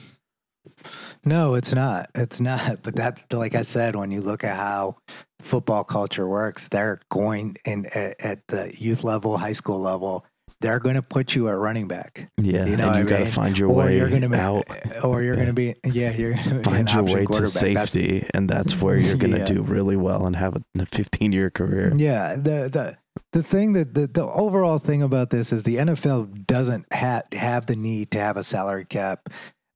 No, 1.24 1.54
it's 1.54 1.74
not. 1.74 2.11
It's 2.14 2.40
not. 2.40 2.83
But 2.83 2.96
that, 2.96 3.33
like 3.33 3.54
I 3.54 3.62
said, 3.62 3.96
when 3.96 4.11
you 4.11 4.20
look 4.20 4.44
at 4.44 4.57
how 4.57 4.96
football 5.40 5.85
culture 5.85 6.26
works, 6.26 6.68
they're 6.68 7.00
going 7.11 7.57
in 7.64 7.87
at, 7.87 8.20
at 8.20 8.48
the 8.48 8.72
youth 8.76 9.04
level, 9.04 9.37
high 9.37 9.52
school 9.52 9.78
level. 9.81 10.24
They're 10.61 10.81
going 10.81 10.96
to 10.96 11.02
put 11.02 11.37
you 11.37 11.48
at 11.48 11.52
running 11.52 11.87
back. 11.87 12.33
Yeah, 12.37 12.64
you 12.64 12.76
know, 12.76 12.96
you 12.96 13.04
got 13.04 13.18
to 13.18 13.26
find 13.26 13.57
your 13.57 13.70
or 13.70 13.76
way 13.76 13.96
you're 13.96 14.11
gonna 14.11 14.28
be, 14.28 14.35
out, 14.35 14.64
or 15.04 15.22
you're 15.22 15.35
yeah. 15.35 15.44
going 15.44 15.46
to 15.46 15.52
be 15.52 15.74
yeah, 15.85 16.12
you're 16.12 16.33
going 16.33 16.62
to 16.62 16.62
find 16.62 16.92
your 16.92 17.04
way 17.04 17.26
to 17.26 17.46
safety, 17.46 18.20
that's, 18.20 18.31
and 18.35 18.50
that's 18.50 18.81
where 18.81 18.96
you're 18.96 19.16
going 19.16 19.31
to 19.35 19.38
yeah. 19.38 19.44
do 19.44 19.62
really 19.62 19.96
well 19.96 20.26
and 20.26 20.35
have 20.35 20.57
a 20.57 20.87
15 20.87 21.31
year 21.31 21.50
career. 21.50 21.92
Yeah, 21.94 22.35
the 22.35 22.68
the 22.68 22.98
the 23.33 23.42
thing 23.42 23.74
that 23.74 23.94
the, 23.94 24.07
the 24.07 24.24
overall 24.24 24.78
thing 24.78 25.02
about 25.02 25.31
this 25.31 25.52
is 25.52 25.62
the 25.62 25.76
NFL 25.76 26.46
doesn't 26.46 26.87
ha- 26.92 27.22
have 27.33 27.66
the 27.66 27.76
need 27.76 28.11
to 28.12 28.18
have 28.18 28.37
a 28.37 28.44
salary 28.44 28.85
cap 28.85 29.28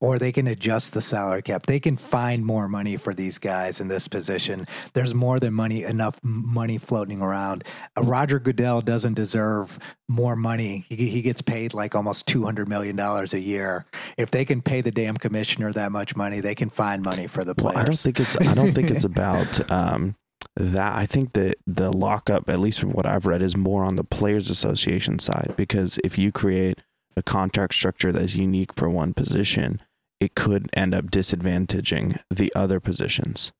or 0.02 0.18
they 0.18 0.32
can 0.32 0.48
adjust 0.48 0.92
the 0.94 1.00
salary 1.00 1.42
cap. 1.42 1.64
They 1.66 1.78
can 1.78 1.96
find 1.96 2.44
more 2.44 2.68
money 2.68 2.96
for 2.96 3.14
these 3.14 3.38
guys 3.38 3.80
in 3.80 3.86
this 3.86 4.08
position. 4.08 4.66
There's 4.94 5.14
more 5.14 5.38
than 5.38 5.54
money, 5.54 5.84
enough 5.84 6.18
money 6.24 6.76
floating 6.76 7.22
around. 7.22 7.62
Uh, 7.96 8.02
Roger 8.02 8.40
Goodell 8.40 8.80
doesn't 8.80 9.14
deserve 9.14 9.78
more 10.08 10.34
money. 10.34 10.84
He, 10.88 11.08
he 11.08 11.22
gets 11.22 11.40
paid 11.40 11.72
like 11.72 11.94
almost 11.94 12.26
$200 12.26 12.66
million 12.66 12.98
a 12.98 13.38
year. 13.38 13.86
If 14.18 14.32
they 14.32 14.44
can 14.44 14.60
pay 14.60 14.80
the 14.80 14.90
damn 14.90 15.16
commissioner 15.16 15.72
that 15.72 15.92
much 15.92 16.16
money, 16.16 16.40
they 16.40 16.56
can 16.56 16.68
find 16.68 17.00
money 17.00 17.28
for 17.28 17.44
the 17.44 17.54
players. 17.54 17.76
Well, 17.76 17.84
I 17.84 17.86
don't 17.86 17.98
think 17.98 18.18
it's, 18.18 18.48
I 18.48 18.54
don't 18.54 18.72
think 18.72 18.90
it's 18.90 19.04
about, 19.12 19.70
um, 19.70 20.16
that 20.56 20.96
I 20.96 21.06
think 21.06 21.34
that 21.34 21.54
the 21.64 21.92
lockup, 21.92 22.50
at 22.50 22.58
least 22.58 22.80
from 22.80 22.90
what 22.90 23.06
I've 23.06 23.24
read, 23.24 23.40
is 23.40 23.56
more 23.56 23.84
on 23.84 23.94
the 23.94 24.04
players 24.04 24.50
association 24.50 25.20
side 25.20 25.54
because 25.56 26.00
if 26.02 26.18
you 26.18 26.32
create 26.32 26.80
a 27.16 27.22
contract 27.22 27.74
structure 27.74 28.10
that's 28.10 28.34
unique 28.34 28.74
for 28.74 28.90
one 28.90 29.14
position, 29.14 29.80
it 30.22 30.36
could 30.36 30.70
end 30.72 30.94
up 30.94 31.06
disadvantaging 31.06 32.16
the 32.30 32.52
other 32.54 32.78
positions. 32.78 33.50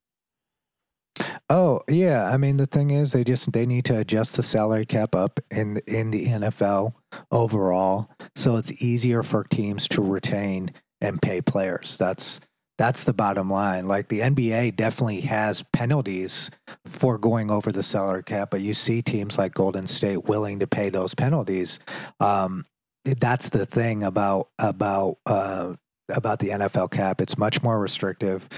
Oh 1.50 1.80
yeah, 1.88 2.30
I 2.32 2.36
mean 2.36 2.56
the 2.56 2.66
thing 2.66 2.90
is 2.90 3.12
they 3.12 3.24
just 3.24 3.52
they 3.52 3.66
need 3.66 3.84
to 3.86 3.98
adjust 3.98 4.36
the 4.36 4.44
salary 4.44 4.84
cap 4.84 5.14
up 5.14 5.40
in 5.50 5.80
in 5.86 6.12
the 6.12 6.26
NFL 6.26 6.94
overall, 7.32 8.08
so 8.36 8.56
it's 8.56 8.82
easier 8.82 9.24
for 9.24 9.44
teams 9.44 9.88
to 9.88 10.00
retain 10.00 10.70
and 11.00 11.20
pay 11.20 11.40
players. 11.40 11.96
That's 11.96 12.40
that's 12.78 13.04
the 13.04 13.12
bottom 13.12 13.50
line. 13.50 13.88
Like 13.88 14.08
the 14.08 14.20
NBA 14.20 14.76
definitely 14.76 15.22
has 15.22 15.64
penalties 15.72 16.48
for 16.86 17.18
going 17.18 17.50
over 17.50 17.72
the 17.72 17.82
salary 17.82 18.22
cap, 18.22 18.50
but 18.50 18.60
you 18.60 18.72
see 18.72 19.02
teams 19.02 19.36
like 19.36 19.52
Golden 19.52 19.86
State 19.88 20.24
willing 20.24 20.60
to 20.60 20.66
pay 20.68 20.90
those 20.90 21.14
penalties. 21.14 21.80
Um, 22.20 22.64
that's 23.04 23.48
the 23.48 23.66
thing 23.66 24.04
about 24.04 24.48
about 24.58 25.16
uh, 25.26 25.74
about 26.12 26.38
the 26.38 26.50
NFL 26.50 26.90
cap. 26.90 27.20
It's 27.20 27.38
much 27.38 27.62
more 27.62 27.80
restrictive. 27.80 28.48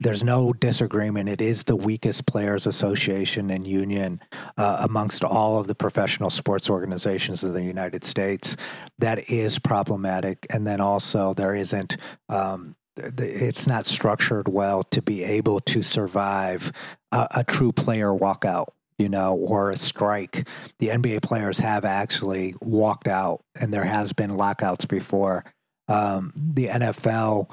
There's 0.00 0.24
no 0.24 0.52
disagreement. 0.52 1.28
It 1.28 1.40
is 1.40 1.64
the 1.64 1.76
weakest 1.76 2.26
players 2.26 2.66
association 2.66 3.50
and 3.50 3.66
union 3.66 4.20
uh, 4.56 4.78
amongst 4.80 5.22
all 5.22 5.60
of 5.60 5.68
the 5.68 5.76
professional 5.76 6.30
sports 6.30 6.68
organizations 6.68 7.44
in 7.44 7.52
the 7.52 7.62
United 7.62 8.02
States. 8.02 8.56
That 8.98 9.30
is 9.30 9.60
problematic. 9.60 10.46
And 10.50 10.66
then 10.66 10.80
also, 10.80 11.34
there 11.34 11.54
isn't. 11.54 11.96
Um, 12.28 12.74
it's 12.96 13.66
not 13.66 13.86
structured 13.86 14.48
well 14.48 14.82
to 14.84 15.00
be 15.00 15.24
able 15.24 15.60
to 15.60 15.82
survive 15.82 16.72
a, 17.10 17.28
a 17.36 17.44
true 17.44 17.72
player 17.72 18.08
walkout 18.08 18.66
you 18.98 19.08
know, 19.08 19.34
or 19.34 19.70
a 19.70 19.76
strike. 19.76 20.46
The 20.78 20.88
NBA 20.88 21.22
players 21.22 21.58
have 21.58 21.84
actually 21.84 22.54
walked 22.60 23.08
out, 23.08 23.42
and 23.60 23.74
there 23.74 23.84
has 23.84 24.12
been 24.12 24.36
lockouts 24.36 24.84
before 24.84 25.44
um, 25.92 26.32
the 26.34 26.66
NFL 26.66 27.50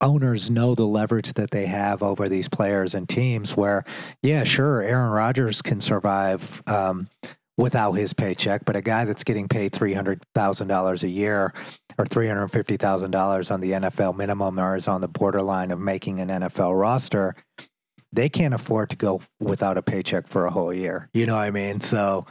owners 0.00 0.50
know 0.50 0.74
the 0.74 0.86
leverage 0.86 1.34
that 1.34 1.50
they 1.50 1.66
have 1.66 2.02
over 2.02 2.28
these 2.28 2.48
players 2.48 2.94
and 2.94 3.08
teams. 3.08 3.56
Where, 3.56 3.84
yeah, 4.22 4.44
sure, 4.44 4.82
Aaron 4.82 5.10
Rodgers 5.10 5.62
can 5.62 5.80
survive 5.80 6.62
um, 6.66 7.08
without 7.56 7.92
his 7.92 8.12
paycheck, 8.12 8.64
but 8.64 8.76
a 8.76 8.82
guy 8.82 9.04
that's 9.04 9.24
getting 9.24 9.48
paid 9.48 9.72
three 9.72 9.94
hundred 9.94 10.22
thousand 10.34 10.68
dollars 10.68 11.02
a 11.02 11.08
year 11.08 11.54
or 11.98 12.04
three 12.04 12.26
hundred 12.26 12.48
fifty 12.48 12.76
thousand 12.76 13.10
dollars 13.10 13.50
on 13.50 13.60
the 13.60 13.72
NFL 13.72 14.16
minimum 14.16 14.58
or 14.58 14.76
is 14.76 14.88
on 14.88 15.00
the 15.00 15.08
borderline 15.08 15.70
of 15.70 15.78
making 15.78 16.20
an 16.20 16.28
NFL 16.28 16.78
roster, 16.78 17.34
they 18.12 18.28
can't 18.28 18.54
afford 18.54 18.90
to 18.90 18.96
go 18.96 19.20
without 19.40 19.78
a 19.78 19.82
paycheck 19.82 20.26
for 20.26 20.46
a 20.46 20.50
whole 20.50 20.72
year. 20.72 21.08
You 21.14 21.26
know 21.26 21.34
what 21.34 21.46
I 21.46 21.50
mean? 21.50 21.80
So 21.80 22.26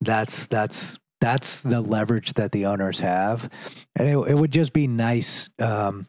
that's 0.00 0.46
that's 0.46 0.98
that's 1.20 1.62
the 1.62 1.80
leverage 1.80 2.34
that 2.34 2.52
the 2.52 2.66
owners 2.66 3.00
have, 3.00 3.50
and 3.96 4.08
it, 4.08 4.16
it 4.30 4.34
would 4.34 4.52
just 4.52 4.72
be 4.72 4.86
nice 4.86 5.50
um, 5.60 6.06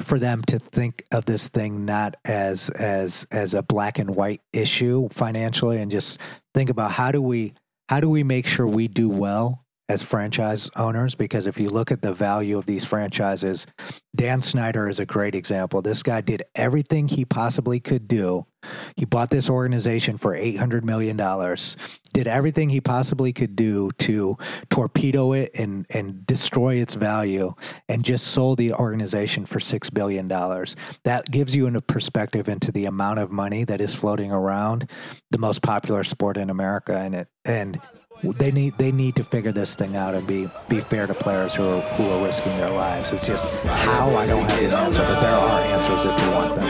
for 0.00 0.18
them 0.18 0.42
to 0.48 0.58
think 0.58 1.04
of 1.12 1.24
this 1.24 1.48
thing 1.48 1.84
not 1.84 2.16
as 2.24 2.68
as 2.70 3.26
as 3.30 3.54
a 3.54 3.62
black 3.62 3.98
and 3.98 4.14
white 4.14 4.40
issue 4.52 5.08
financially, 5.10 5.80
and 5.80 5.90
just 5.90 6.18
think 6.54 6.70
about 6.70 6.92
how 6.92 7.12
do 7.12 7.22
we 7.22 7.54
how 7.88 8.00
do 8.00 8.08
we 8.08 8.22
make 8.22 8.46
sure 8.46 8.66
we 8.66 8.88
do 8.88 9.08
well 9.08 9.64
as 9.92 10.02
franchise 10.02 10.70
owners 10.74 11.14
because 11.14 11.46
if 11.46 11.58
you 11.58 11.68
look 11.68 11.92
at 11.92 12.00
the 12.00 12.14
value 12.14 12.56
of 12.56 12.64
these 12.64 12.84
franchises 12.84 13.66
Dan 14.14 14.42
Snyder 14.42 14.90
is 14.90 15.00
a 15.00 15.06
great 15.06 15.34
example. 15.34 15.80
This 15.80 16.02
guy 16.02 16.20
did 16.20 16.42
everything 16.54 17.08
he 17.08 17.24
possibly 17.24 17.80
could 17.80 18.06
do. 18.06 18.46
He 18.94 19.06
bought 19.06 19.30
this 19.30 19.48
organization 19.48 20.18
for 20.18 20.34
800 20.34 20.84
million 20.84 21.16
dollars 21.16 21.76
did 22.12 22.28
everything 22.28 22.68
he 22.68 22.80
possibly 22.80 23.32
could 23.32 23.56
do 23.56 23.90
to 23.98 24.36
torpedo 24.70 25.32
it 25.32 25.50
and 25.58 25.86
and 25.90 26.26
destroy 26.26 26.74
its 26.74 26.94
value 26.94 27.52
and 27.88 28.04
just 28.04 28.26
sold 28.26 28.58
the 28.58 28.72
organization 28.74 29.46
for 29.46 29.58
6 29.58 29.90
billion 29.90 30.28
dollars. 30.28 30.76
That 31.04 31.30
gives 31.30 31.56
you 31.56 31.66
a 31.66 31.80
perspective 31.80 32.48
into 32.48 32.70
the 32.70 32.84
amount 32.84 33.18
of 33.18 33.32
money 33.32 33.64
that 33.64 33.80
is 33.80 33.94
floating 33.94 34.30
around 34.30 34.90
the 35.30 35.38
most 35.38 35.62
popular 35.62 36.04
sport 36.04 36.36
in 36.36 36.50
America 36.50 36.98
and 36.98 37.14
it 37.14 37.28
and 37.44 37.80
they 38.22 38.52
need 38.52 38.78
they 38.78 38.92
need 38.92 39.16
to 39.16 39.24
figure 39.24 39.50
this 39.50 39.74
thing 39.74 39.96
out 39.96 40.14
and 40.14 40.26
be 40.26 40.48
be 40.68 40.80
fair 40.80 41.06
to 41.06 41.14
players 41.14 41.54
who 41.54 41.64
are 41.64 41.80
who 41.80 42.08
are 42.10 42.24
risking 42.24 42.56
their 42.56 42.68
lives. 42.68 43.12
It's 43.12 43.26
just 43.26 43.52
how 43.64 44.14
I 44.14 44.26
don't 44.26 44.48
have 44.48 44.60
the 44.60 44.76
answer, 44.76 45.02
but 45.02 45.20
there 45.20 45.34
are 45.34 45.60
answers 45.60 46.04
if 46.04 46.22
you 46.22 46.30
want 46.30 46.54
them. 46.54 46.68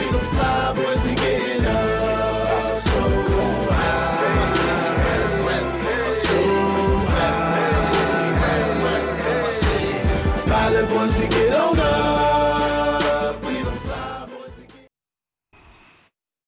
Fly 10.46 10.82
boys 10.88 11.31